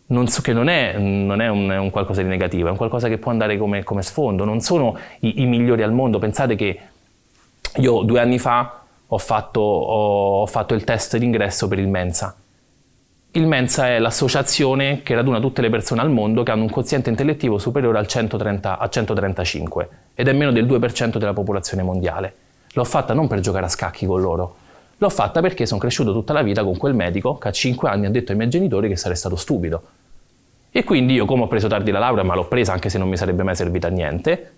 non 0.08 0.28
so, 0.28 0.42
che 0.42 0.54
non 0.54 0.70
è, 0.70 0.98
non 0.98 1.42
è 1.42 1.50
un, 1.50 1.70
un, 1.70 1.90
qualcosa 1.90 2.22
di 2.22 2.30
negativo, 2.30 2.68
è 2.68 2.72
un 2.72 2.78
qualcosa 2.78 3.10
che 3.10 3.18
può 3.18 3.30
andare 3.30 3.58
come, 3.58 3.84
come 3.84 4.02
sfondo. 4.02 4.46
Non 4.46 4.62
sono 4.62 4.98
i, 5.20 5.42
i, 5.42 5.46
migliori 5.46 5.84
al 5.84 5.92
mondo. 5.92 6.18
Pensate 6.18 6.56
che 6.56 6.80
io 7.76 8.04
due 8.04 8.22
anni 8.22 8.40
fa 8.40 8.84
ho 9.06 9.18
fatto, 9.18 9.60
ho, 9.60 10.42
ho 10.42 10.46
fatto 10.46 10.74
il 10.74 10.86
test 10.86 11.18
d'ingresso 11.18 11.68
per 11.68 11.80
il 11.80 11.90
Mensa 11.90 12.38
il 13.36 13.48
Mensa 13.48 13.88
è 13.88 13.98
l'associazione 13.98 15.02
che 15.02 15.16
raduna 15.16 15.40
tutte 15.40 15.64
le 15.64 15.72
persone 15.72 16.02
al 16.02 16.12
mondo 16.12 16.44
che 16.44 16.52
hanno 16.52 16.64
un 16.64 16.70
quoziente 16.70 17.10
intellettivo 17.10 17.58
superiore 17.58 17.98
al 17.98 18.06
130, 18.06 18.78
a 18.78 18.88
135 18.88 19.90
ed 20.14 20.28
è 20.28 20.34
meno 20.34 20.52
del 20.52 20.68
2% 20.68 21.18
della 21.18 21.34
popolazione 21.34 21.82
mondiale. 21.82 22.36
L'ho 22.74 22.84
fatta 22.84 23.16
non 23.16 23.28
per 23.28 23.40
giocare 23.40 23.66
a 23.66 23.70
scacchi 23.70 24.06
con 24.06 24.22
loro, 24.22 24.56
l'ho 24.96 25.10
fatta 25.10 25.42
perché 25.42 25.66
sono 25.66 25.80
cresciuto 25.80 26.14
tutta 26.14 26.32
la 26.32 26.44
vita 26.44 26.64
con 26.64 26.78
quel 26.78 26.94
medico 26.94 27.40
che 27.40 27.48
a 27.48 27.52
5 27.52 27.90
anni 27.90 28.06
ha 28.06 28.12
detto 28.12 28.34
ai 28.34 28.38
miei 28.38 28.50
genitori 28.50 28.88
che 28.88 28.98
sarei 28.98 29.18
stato 29.18 29.36
stupido. 29.36 29.82
E 30.70 30.84
quindi 30.84 31.14
io, 31.14 31.26
come 31.26 31.44
ho 31.44 31.48
preso 31.48 31.68
tardi 31.68 31.90
la 31.90 32.00
laurea, 32.00 32.24
ma 32.24 32.36
l'ho 32.36 32.46
presa 32.46 32.74
anche 32.74 32.90
se 32.90 33.00
non 33.00 33.10
mi 33.10 33.18
sarebbe 33.18 33.42
mai 33.42 33.56
servita 33.56 33.88
a 33.88 33.92
niente, 33.92 34.52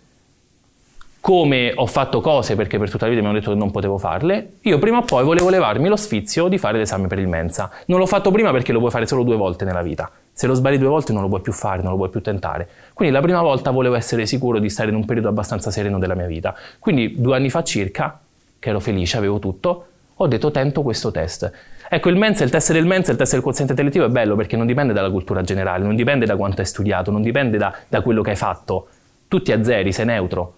come 1.26 1.72
ho 1.74 1.88
fatto 1.88 2.22
cose 2.22 2.56
perché 2.56 2.78
per 2.78 2.88
tutta 2.88 3.06
la 3.06 3.10
vita 3.10 3.24
mi 3.24 3.30
hanno 3.30 3.40
detto 3.40 3.52
che 3.52 3.58
non 3.58 3.72
potevo 3.72 3.98
farle, 3.98 4.58
io 4.62 4.78
prima 4.78 5.00
o 5.00 5.02
poi 5.02 5.24
volevo 5.24 5.50
levarmi 5.50 5.88
lo 5.88 5.96
sfizio 5.96 6.48
di 6.48 6.60
fare 6.60 6.78
l'esame 6.78 7.08
per 7.08 7.18
il 7.18 7.28
Mensa. 7.28 7.72
Non 7.88 7.98
l'ho 7.98 8.06
fatto 8.06 8.30
prima 8.30 8.52
perché 8.52 8.72
lo 8.72 8.78
puoi 8.78 8.92
fare 8.92 9.08
solo 9.08 9.24
due 9.24 9.36
volte 9.36 9.66
nella 9.66 9.82
vita. 9.82 10.12
Se 10.32 10.46
lo 10.46 10.54
sbagli 10.54 10.78
due 10.78 10.88
volte 10.88 11.14
non 11.14 11.24
lo 11.24 11.28
puoi 11.28 11.42
più 11.42 11.52
fare, 11.52 11.82
non 11.82 11.90
lo 11.90 11.98
puoi 11.98 12.10
più 12.10 12.22
tentare. 12.22 12.70
Quindi 12.94 13.12
la 13.12 13.22
prima 13.22 13.42
volta 13.42 13.72
volevo 13.72 13.96
essere 13.96 14.28
sicuro 14.28 14.60
di 14.60 14.70
stare 14.70 14.90
in 14.90 14.96
un 14.96 15.04
periodo 15.06 15.28
abbastanza 15.28 15.72
sereno 15.72 15.98
della 15.98 16.14
mia 16.14 16.28
vita. 16.28 16.54
Quindi 16.78 17.20
due 17.20 17.36
anni 17.36 17.50
fa 17.50 17.64
circa, 17.64 18.20
che 18.60 18.70
ero 18.70 18.80
felice, 18.80 19.18
avevo 19.18 19.40
tutto, 19.40 19.86
ho 20.14 20.28
detto 20.28 20.52
tento 20.52 20.84
questo 20.84 21.10
test. 21.10 21.52
Ecco, 21.90 22.10
il 22.10 22.18
Mensa, 22.18 22.44
il 22.44 22.52
test 22.52 22.72
del 22.72 22.86
Mensa, 22.86 23.10
il 23.10 23.18
test 23.18 23.32
del 23.32 23.42
quoziente 23.42 23.72
intellettivo 23.72 24.06
è 24.06 24.10
bello 24.10 24.36
perché 24.36 24.56
non 24.56 24.68
dipende 24.68 24.94
dalla 24.94 25.10
cultura 25.10 25.42
generale, 25.42 25.86
non 25.86 25.96
dipende 25.96 26.28
da 26.28 26.36
quanto 26.36 26.62
hai 26.62 26.68
studiato, 26.68 27.10
non 27.10 27.24
dipende 27.24 27.58
da, 27.58 27.76
da 27.88 28.02
quello 28.02 28.22
che 28.22 28.30
hai 28.30 28.36
fatto. 28.36 28.90
Tutti 29.28 29.52
a 29.52 29.64
zeri, 29.64 29.92
sei 29.92 30.06
neutro 30.06 30.58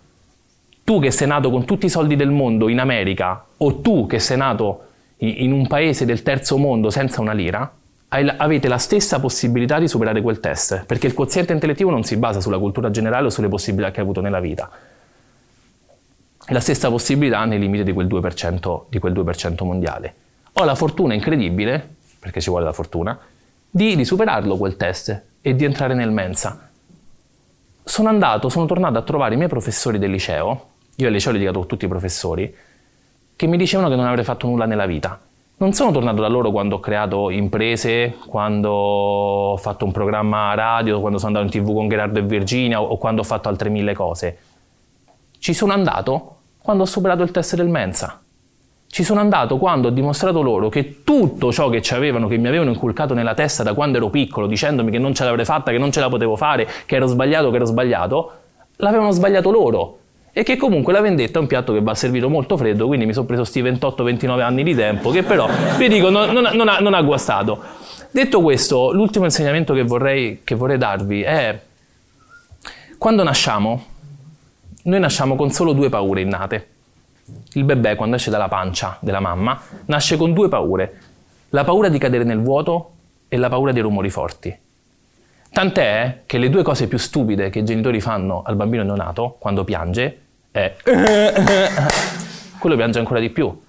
tu 0.87 1.01
che 1.01 1.11
sei 1.11 1.27
nato 1.27 1.49
con 1.49 1.65
tutti 1.65 1.87
i 1.87 1.89
soldi 1.89 2.15
del 2.15 2.31
mondo 2.31 2.69
in 2.69 2.79
America 2.79 3.43
o 3.57 3.81
tu 3.81 4.07
che 4.07 4.19
sei 4.19 4.37
nato 4.37 4.83
in 5.17 5.51
un 5.51 5.67
paese 5.67 6.05
del 6.05 6.21
terzo 6.21 6.55
mondo 6.57 6.89
senza 6.89 7.19
una 7.19 7.33
lira, 7.33 7.69
avete 8.07 8.69
la 8.69 8.77
stessa 8.77 9.19
possibilità 9.19 9.79
di 9.79 9.89
superare 9.89 10.21
quel 10.21 10.39
test, 10.39 10.85
perché 10.85 11.07
il 11.07 11.13
quoziente 11.13 11.51
intellettivo 11.51 11.89
non 11.89 12.05
si 12.05 12.15
basa 12.15 12.39
sulla 12.39 12.57
cultura 12.57 12.89
generale 12.89 13.25
o 13.25 13.29
sulle 13.29 13.49
possibilità 13.49 13.91
che 13.91 13.97
hai 13.97 14.03
avuto 14.03 14.21
nella 14.21 14.39
vita. 14.39 14.69
È 16.45 16.53
la 16.53 16.61
stessa 16.61 16.89
possibilità 16.89 17.43
nei 17.43 17.59
limiti 17.59 17.83
di 17.83 17.91
quel 17.91 18.07
2%, 18.07 18.83
di 18.87 18.99
quel 18.99 19.11
2% 19.11 19.65
mondiale. 19.65 20.13
Ho 20.53 20.63
la 20.63 20.75
fortuna 20.75 21.13
incredibile, 21.13 21.95
perché 22.17 22.39
ci 22.39 22.49
vuole 22.49 22.63
la 22.63 22.71
fortuna, 22.71 23.19
di, 23.69 23.93
di 23.93 24.05
superarlo 24.05 24.55
quel 24.55 24.77
test 24.77 25.21
e 25.41 25.53
di 25.53 25.65
entrare 25.65 25.95
nel 25.95 26.11
Mensa. 26.11 26.69
Sono 27.83 28.07
andato, 28.07 28.47
sono 28.47 28.65
tornato 28.65 28.97
a 28.97 29.01
trovare 29.01 29.33
i 29.33 29.37
miei 29.37 29.49
professori 29.49 29.99
del 29.99 30.11
liceo, 30.11 30.75
io 30.99 31.07
al 31.07 31.13
liceo 31.13 31.29
ho 31.29 31.33
litigato 31.33 31.59
con 31.59 31.67
tutti 31.67 31.85
i 31.85 31.87
professori, 31.87 32.55
che 33.35 33.45
mi 33.45 33.57
dicevano 33.57 33.87
che 33.87 33.95
non 33.95 34.07
avrei 34.07 34.23
fatto 34.23 34.47
nulla 34.47 34.65
nella 34.65 34.87
vita. 34.87 35.19
Non 35.57 35.73
sono 35.73 35.91
tornato 35.91 36.21
da 36.21 36.27
loro 36.27 36.49
quando 36.49 36.75
ho 36.75 36.79
creato 36.79 37.29
imprese, 37.29 38.17
quando 38.25 38.71
ho 38.71 39.57
fatto 39.57 39.85
un 39.85 39.91
programma 39.91 40.55
radio, 40.55 40.99
quando 40.99 41.19
sono 41.19 41.37
andato 41.37 41.55
in 41.55 41.63
tv 41.63 41.71
con 41.71 41.87
Gerardo 41.87 42.17
e 42.17 42.23
Virginia 42.23 42.81
o 42.81 42.97
quando 42.97 43.21
ho 43.21 43.23
fatto 43.23 43.47
altre 43.47 43.69
mille 43.69 43.93
cose. 43.93 44.37
Ci 45.37 45.53
sono 45.53 45.71
andato 45.71 46.35
quando 46.57 46.81
ho 46.81 46.87
superato 46.87 47.21
il 47.21 47.29
test 47.29 47.55
del 47.55 47.67
Mensa. 47.69 48.19
Ci 48.87 49.03
sono 49.03 49.19
andato 49.19 49.57
quando 49.57 49.89
ho 49.89 49.91
dimostrato 49.91 50.41
loro 50.41 50.69
che 50.69 51.03
tutto 51.03 51.51
ciò 51.51 51.69
che 51.69 51.83
ci 51.83 51.93
avevano, 51.93 52.27
che 52.27 52.37
mi 52.37 52.47
avevano 52.47 52.71
inculcato 52.71 53.13
nella 53.13 53.35
testa 53.35 53.61
da 53.61 53.75
quando 53.75 53.97
ero 53.97 54.09
piccolo, 54.09 54.47
dicendomi 54.47 54.89
che 54.89 54.97
non 54.97 55.13
ce 55.13 55.25
l'avrei 55.25 55.45
fatta, 55.45 55.69
che 55.69 55.77
non 55.77 55.91
ce 55.91 55.99
la 55.99 56.09
potevo 56.09 56.35
fare, 56.35 56.67
che 56.87 56.95
ero 56.95 57.05
sbagliato, 57.05 57.51
che 57.51 57.57
ero 57.57 57.65
sbagliato, 57.65 58.31
l'avevano 58.77 59.11
sbagliato 59.11 59.51
loro 59.51 59.97
e 60.37 60.43
che 60.43 60.55
comunque 60.55 60.93
la 60.93 61.01
vendetta 61.01 61.39
è 61.39 61.41
un 61.41 61.47
piatto 61.47 61.73
che 61.73 61.81
va 61.81 61.95
servito 61.95 62.29
molto 62.29 62.57
freddo, 62.57 62.85
quindi 62.85 63.07
mi 63.07 63.13
sono 63.13 63.25
preso 63.25 63.43
sti 63.43 63.63
28-29 63.63 64.41
anni 64.41 64.61
di 64.61 64.75
tempo, 64.75 65.09
che 65.09 65.23
però, 65.23 65.49
vi 65.79 65.87
dico, 65.87 66.11
non, 66.11 66.29
non, 66.29 66.47
non, 66.53 66.67
ha, 66.67 66.77
non, 66.77 66.93
ha, 66.93 67.01
guastato. 67.01 67.59
Detto 68.11 68.43
questo, 68.43 68.91
l'ultimo 68.91 69.25
insegnamento 69.25 69.73
che 69.73 69.81
vorrei, 69.81 70.41
che 70.43 70.53
vorrei 70.53 70.77
darvi 70.77 71.23
è, 71.23 71.59
quando 72.99 73.23
nasciamo, 73.23 73.83
noi 74.83 74.99
nasciamo 74.99 75.35
con 75.35 75.49
solo 75.49 75.73
due 75.73 75.89
paure 75.89 76.21
innate. 76.21 76.67
Il 77.53 77.63
bebè, 77.63 77.95
quando 77.95 78.17
esce 78.17 78.29
dalla 78.29 78.47
pancia 78.47 78.97
della 78.99 79.19
mamma, 79.19 79.59
nasce 79.85 80.17
con 80.17 80.33
due 80.33 80.49
paure. 80.49 80.99
La 81.49 81.63
paura 81.63 81.89
di 81.89 81.97
cadere 81.97 82.23
nel 82.23 82.43
vuoto 82.43 82.91
e 83.27 83.37
la 83.37 83.49
paura 83.49 83.71
dei 83.71 83.81
rumori 83.81 84.11
forti. 84.11 84.55
Tant'è 85.49 86.21
che 86.27 86.37
le 86.37 86.51
due 86.51 86.61
cose 86.61 86.87
più 86.87 86.99
stupide 86.99 87.49
che 87.49 87.57
i 87.57 87.65
genitori 87.65 87.99
fanno 87.99 88.43
al 88.45 88.55
bambino 88.55 88.83
neonato 88.83 89.37
quando 89.39 89.63
piange 89.63 90.25
è 90.57 90.75
quello 92.59 92.75
piange 92.75 92.99
ancora 92.99 93.19
di 93.19 93.29
più. 93.29 93.61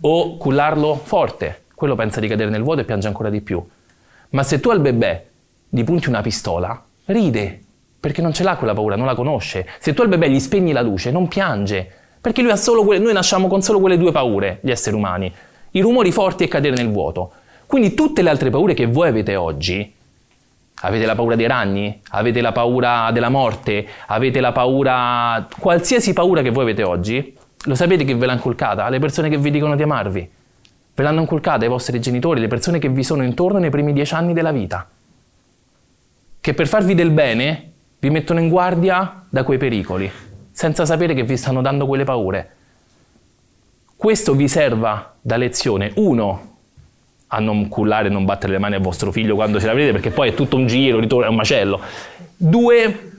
O 0.00 0.36
cullarlo 0.36 1.00
forte, 1.02 1.64
quello 1.74 1.94
pensa 1.94 2.20
di 2.20 2.28
cadere 2.28 2.50
nel 2.50 2.62
vuoto 2.62 2.80
e 2.80 2.84
piange 2.84 3.06
ancora 3.06 3.30
di 3.30 3.40
più. 3.40 3.64
Ma 4.30 4.42
se 4.42 4.60
tu 4.60 4.70
al 4.70 4.80
bebè 4.80 5.26
gli 5.68 5.84
punti 5.84 6.08
una 6.08 6.20
pistola, 6.20 6.84
ride, 7.06 7.60
perché 8.00 8.20
non 8.20 8.32
ce 8.32 8.42
l'ha 8.42 8.56
quella 8.56 8.74
paura, 8.74 8.96
non 8.96 9.06
la 9.06 9.14
conosce. 9.14 9.66
Se 9.78 9.94
tu 9.94 10.02
al 10.02 10.08
bebè 10.08 10.28
gli 10.28 10.40
spegni 10.40 10.72
la 10.72 10.82
luce, 10.82 11.10
non 11.10 11.28
piange, 11.28 11.88
perché 12.20 12.42
quelle, 12.42 12.98
noi 12.98 13.12
nasciamo 13.12 13.48
con 13.48 13.62
solo 13.62 13.80
quelle 13.80 13.96
due 13.96 14.12
paure, 14.12 14.58
gli 14.62 14.70
esseri 14.70 14.96
umani, 14.96 15.32
i 15.72 15.80
rumori 15.80 16.10
forti 16.10 16.44
e 16.44 16.48
cadere 16.48 16.76
nel 16.76 16.90
vuoto. 16.90 17.32
Quindi 17.66 17.94
tutte 17.94 18.22
le 18.22 18.30
altre 18.30 18.50
paure 18.50 18.74
che 18.74 18.86
voi 18.86 19.08
avete 19.08 19.36
oggi, 19.36 19.94
Avete 20.84 21.06
la 21.06 21.14
paura 21.14 21.34
dei 21.34 21.46
ragni? 21.46 22.00
Avete 22.10 22.42
la 22.42 22.52
paura 22.52 23.10
della 23.10 23.30
morte? 23.30 23.86
Avete 24.06 24.40
la 24.40 24.52
paura... 24.52 25.46
qualsiasi 25.58 26.12
paura 26.12 26.42
che 26.42 26.50
voi 26.50 26.64
avete 26.64 26.82
oggi, 26.82 27.34
lo 27.64 27.74
sapete 27.74 28.04
che 28.04 28.14
ve 28.14 28.26
l'ha 28.26 28.34
inculcata? 28.34 28.88
Le 28.90 28.98
persone 28.98 29.30
che 29.30 29.38
vi 29.38 29.50
dicono 29.50 29.76
di 29.76 29.82
amarvi. 29.82 30.30
Ve 30.94 31.02
l'hanno 31.02 31.20
inculcata 31.20 31.64
i 31.64 31.68
vostri 31.68 31.98
genitori, 32.00 32.38
le 32.40 32.48
persone 32.48 32.78
che 32.78 32.90
vi 32.90 33.02
sono 33.02 33.24
intorno 33.24 33.58
nei 33.58 33.70
primi 33.70 33.94
dieci 33.94 34.12
anni 34.12 34.34
della 34.34 34.52
vita. 34.52 34.86
Che 36.38 36.54
per 36.54 36.68
farvi 36.68 36.94
del 36.94 37.10
bene 37.10 37.72
vi 37.98 38.10
mettono 38.10 38.40
in 38.40 38.50
guardia 38.50 39.24
da 39.26 39.42
quei 39.42 39.56
pericoli, 39.56 40.10
senza 40.50 40.84
sapere 40.84 41.14
che 41.14 41.22
vi 41.22 41.38
stanno 41.38 41.62
dando 41.62 41.86
quelle 41.86 42.04
paure. 42.04 42.50
Questo 43.96 44.34
vi 44.34 44.48
serva 44.48 45.14
da 45.18 45.38
lezione, 45.38 45.92
uno, 45.94 46.53
a 47.28 47.40
non 47.40 47.68
cullare 47.68 48.08
e 48.08 48.10
non 48.10 48.24
battere 48.24 48.52
le 48.52 48.58
mani 48.58 48.74
a 48.74 48.80
vostro 48.80 49.10
figlio 49.10 49.34
quando 49.34 49.58
ce 49.58 49.66
l'avrete, 49.66 49.92
perché 49.92 50.10
poi 50.10 50.30
è 50.30 50.34
tutto 50.34 50.56
un 50.56 50.66
giro, 50.66 51.00
ritorno, 51.00 51.26
è 51.26 51.28
un 51.28 51.34
macello. 51.34 51.80
Due, 52.36 53.12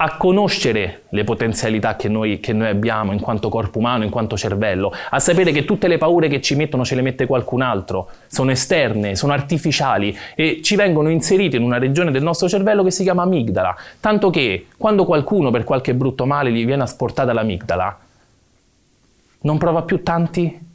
a 0.00 0.16
conoscere 0.16 1.02
le 1.08 1.24
potenzialità 1.24 1.96
che 1.96 2.08
noi, 2.08 2.38
che 2.38 2.52
noi, 2.52 2.68
abbiamo 2.68 3.12
in 3.12 3.20
quanto 3.20 3.48
corpo 3.48 3.78
umano, 3.78 4.04
in 4.04 4.10
quanto 4.10 4.36
cervello, 4.36 4.92
a 5.10 5.18
sapere 5.18 5.50
che 5.50 5.64
tutte 5.64 5.88
le 5.88 5.98
paure 5.98 6.28
che 6.28 6.40
ci 6.40 6.54
mettono 6.54 6.84
ce 6.84 6.94
le 6.94 7.02
mette 7.02 7.26
qualcun 7.26 7.62
altro, 7.62 8.08
sono 8.28 8.52
esterne, 8.52 9.16
sono 9.16 9.32
artificiali 9.32 10.16
e 10.36 10.60
ci 10.62 10.76
vengono 10.76 11.08
inserite 11.08 11.56
in 11.56 11.64
una 11.64 11.78
regione 11.78 12.12
del 12.12 12.22
nostro 12.22 12.48
cervello 12.48 12.84
che 12.84 12.92
si 12.92 13.02
chiama 13.02 13.22
amigdala. 13.22 13.76
Tanto 13.98 14.30
che 14.30 14.66
quando 14.76 15.04
qualcuno 15.04 15.50
per 15.50 15.64
qualche 15.64 15.94
brutto 15.94 16.26
male 16.26 16.52
gli 16.52 16.64
viene 16.64 16.84
asportata 16.84 17.32
l'amigdala, 17.32 17.98
non 19.40 19.58
prova 19.58 19.82
più 19.82 20.04
tanti 20.04 20.66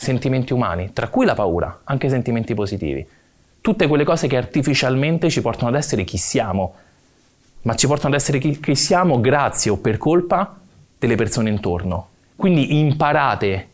sentimenti 0.00 0.54
umani, 0.54 0.94
tra 0.94 1.08
cui 1.08 1.26
la 1.26 1.34
paura, 1.34 1.80
anche 1.84 2.08
sentimenti 2.08 2.54
positivi. 2.54 3.06
Tutte 3.60 3.86
quelle 3.86 4.04
cose 4.04 4.28
che 4.28 4.38
artificialmente 4.38 5.28
ci 5.28 5.42
portano 5.42 5.68
ad 5.68 5.74
essere 5.74 6.04
chi 6.04 6.16
siamo, 6.16 6.74
ma 7.62 7.74
ci 7.74 7.86
portano 7.86 8.14
ad 8.14 8.20
essere 8.20 8.38
chi, 8.38 8.58
chi 8.58 8.74
siamo 8.74 9.20
grazie 9.20 9.70
o 9.70 9.76
per 9.76 9.98
colpa 9.98 10.58
delle 10.98 11.16
persone 11.16 11.50
intorno. 11.50 12.08
Quindi 12.34 12.78
imparate 12.78 13.68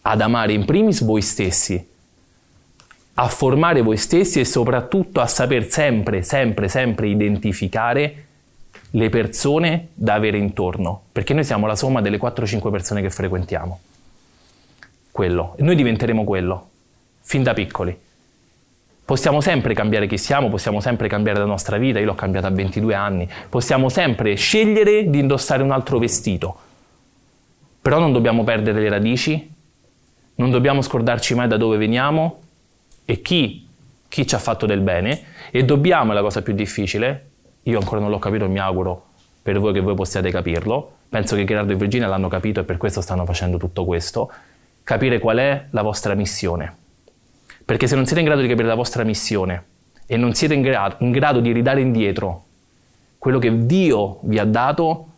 ad 0.00 0.22
amare 0.22 0.54
in 0.54 0.64
primis 0.64 1.02
voi 1.02 1.20
stessi, 1.20 1.86
a 3.12 3.28
formare 3.28 3.82
voi 3.82 3.98
stessi 3.98 4.40
e 4.40 4.46
soprattutto 4.46 5.20
a 5.20 5.26
saper 5.26 5.70
sempre, 5.70 6.22
sempre, 6.22 6.68
sempre 6.68 7.08
identificare 7.08 8.24
le 8.92 9.08
persone 9.10 9.88
da 9.92 10.14
avere 10.14 10.38
intorno, 10.38 11.02
perché 11.12 11.34
noi 11.34 11.44
siamo 11.44 11.66
la 11.66 11.76
somma 11.76 12.00
delle 12.00 12.18
4-5 12.18 12.70
persone 12.70 13.02
che 13.02 13.10
frequentiamo. 13.10 13.80
Quello. 15.16 15.54
E 15.56 15.62
noi 15.62 15.76
diventeremo 15.76 16.24
quello, 16.24 16.68
fin 17.22 17.42
da 17.42 17.54
piccoli. 17.54 17.98
Possiamo 19.02 19.40
sempre 19.40 19.72
cambiare 19.72 20.06
chi 20.06 20.18
siamo, 20.18 20.50
possiamo 20.50 20.78
sempre 20.80 21.08
cambiare 21.08 21.38
la 21.38 21.46
nostra 21.46 21.78
vita, 21.78 21.98
io 21.98 22.04
l'ho 22.04 22.14
cambiata 22.14 22.48
a 22.48 22.50
22 22.50 22.92
anni, 22.92 23.26
possiamo 23.48 23.88
sempre 23.88 24.34
scegliere 24.34 25.08
di 25.08 25.18
indossare 25.18 25.62
un 25.62 25.70
altro 25.70 25.98
vestito, 25.98 26.54
però 27.80 27.98
non 27.98 28.12
dobbiamo 28.12 28.44
perdere 28.44 28.78
le 28.78 28.90
radici, 28.90 29.54
non 30.34 30.50
dobbiamo 30.50 30.82
scordarci 30.82 31.34
mai 31.34 31.48
da 31.48 31.56
dove 31.56 31.78
veniamo 31.78 32.40
e 33.06 33.22
chi, 33.22 33.66
chi 34.08 34.26
ci 34.26 34.34
ha 34.34 34.38
fatto 34.38 34.66
del 34.66 34.80
bene 34.80 35.22
e 35.50 35.64
dobbiamo, 35.64 36.12
è 36.12 36.14
la 36.14 36.20
cosa 36.20 36.42
più 36.42 36.52
difficile, 36.52 37.30
io 37.62 37.78
ancora 37.78 38.02
non 38.02 38.10
l'ho 38.10 38.18
capito 38.18 38.44
e 38.44 38.48
mi 38.48 38.58
auguro 38.58 39.06
per 39.40 39.58
voi 39.60 39.72
che 39.72 39.80
voi 39.80 39.94
possiate 39.94 40.30
capirlo, 40.30 40.96
penso 41.08 41.36
che 41.36 41.44
Gerardo 41.44 41.72
e 41.72 41.76
Virginia 41.76 42.06
l'hanno 42.06 42.28
capito 42.28 42.60
e 42.60 42.64
per 42.64 42.76
questo 42.76 43.00
stanno 43.00 43.24
facendo 43.24 43.56
tutto 43.56 43.86
questo, 43.86 44.30
capire 44.86 45.18
qual 45.18 45.38
è 45.38 45.66
la 45.70 45.82
vostra 45.82 46.14
missione. 46.14 46.72
Perché 47.64 47.88
se 47.88 47.96
non 47.96 48.06
siete 48.06 48.20
in 48.20 48.26
grado 48.26 48.40
di 48.40 48.46
capire 48.46 48.68
la 48.68 48.76
vostra 48.76 49.02
missione 49.02 49.64
e 50.06 50.16
non 50.16 50.32
siete 50.32 50.54
in 50.54 50.62
grado, 50.62 50.94
in 51.00 51.10
grado 51.10 51.40
di 51.40 51.50
ridare 51.50 51.80
indietro 51.80 52.44
quello 53.18 53.40
che 53.40 53.66
Dio 53.66 54.20
vi 54.22 54.38
ha 54.38 54.44
dato, 54.44 55.08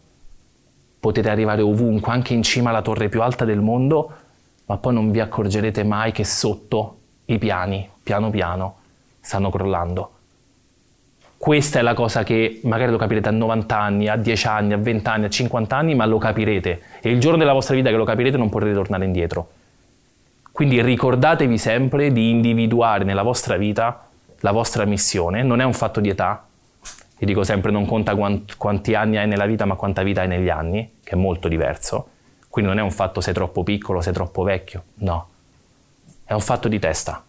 potete 0.98 1.28
arrivare 1.28 1.60
ovunque, 1.60 2.10
anche 2.10 2.32
in 2.32 2.42
cima 2.42 2.70
alla 2.70 2.80
torre 2.80 3.10
più 3.10 3.20
alta 3.20 3.44
del 3.44 3.60
mondo, 3.60 4.10
ma 4.64 4.78
poi 4.78 4.94
non 4.94 5.10
vi 5.10 5.20
accorgerete 5.20 5.84
mai 5.84 6.12
che 6.12 6.24
sotto 6.24 7.00
i 7.26 7.36
piani, 7.36 7.90
piano 8.02 8.30
piano, 8.30 8.76
stanno 9.20 9.50
crollando. 9.50 10.17
Questa 11.48 11.78
è 11.78 11.82
la 11.82 11.94
cosa 11.94 12.24
che 12.24 12.60
magari 12.64 12.90
lo 12.90 12.98
capirete 12.98 13.30
a 13.30 13.32
90 13.32 13.80
anni, 13.80 14.06
a 14.06 14.16
10 14.16 14.46
anni, 14.48 14.74
a 14.74 14.76
20 14.76 15.08
anni, 15.08 15.24
a 15.24 15.30
50 15.30 15.74
anni, 15.74 15.94
ma 15.94 16.04
lo 16.04 16.18
capirete. 16.18 16.82
E 17.00 17.10
il 17.10 17.18
giorno 17.18 17.38
della 17.38 17.54
vostra 17.54 17.74
vita 17.74 17.88
che 17.88 17.96
lo 17.96 18.04
capirete 18.04 18.36
non 18.36 18.50
potrete 18.50 18.74
tornare 18.74 19.06
indietro. 19.06 19.48
Quindi 20.52 20.82
ricordatevi 20.82 21.56
sempre 21.56 22.12
di 22.12 22.28
individuare 22.28 23.04
nella 23.04 23.22
vostra 23.22 23.56
vita 23.56 24.08
la 24.40 24.50
vostra 24.50 24.84
missione. 24.84 25.42
Non 25.42 25.62
è 25.62 25.64
un 25.64 25.72
fatto 25.72 26.00
di 26.00 26.10
età. 26.10 26.44
Io 27.16 27.26
dico 27.26 27.42
sempre 27.44 27.70
non 27.70 27.86
conta 27.86 28.14
quant- 28.14 28.58
quanti 28.58 28.94
anni 28.94 29.16
hai 29.16 29.26
nella 29.26 29.46
vita, 29.46 29.64
ma 29.64 29.74
quanta 29.74 30.02
vita 30.02 30.20
hai 30.20 30.28
negli 30.28 30.50
anni, 30.50 30.96
che 31.02 31.12
è 31.12 31.16
molto 31.16 31.48
diverso. 31.48 32.08
Quindi 32.50 32.70
non 32.72 32.78
è 32.78 32.82
un 32.82 32.92
fatto 32.92 33.22
sei 33.22 33.32
troppo 33.32 33.62
piccolo, 33.62 34.02
sei 34.02 34.12
troppo 34.12 34.42
vecchio. 34.42 34.82
No. 34.96 35.28
È 36.24 36.34
un 36.34 36.42
fatto 36.42 36.68
di 36.68 36.78
testa. 36.78 37.24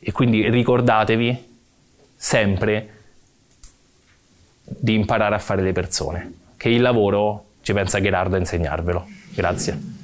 E 0.00 0.10
quindi 0.10 0.50
ricordatevi 0.50 1.49
sempre 2.22 2.90
di 4.62 4.92
imparare 4.92 5.34
a 5.34 5.38
fare 5.38 5.62
le 5.62 5.72
persone, 5.72 6.32
che 6.58 6.68
il 6.68 6.82
lavoro 6.82 7.46
ci 7.62 7.72
pensa 7.72 7.98
Gerardo 7.98 8.36
a 8.36 8.38
insegnarvelo. 8.38 9.06
Grazie. 9.34 9.99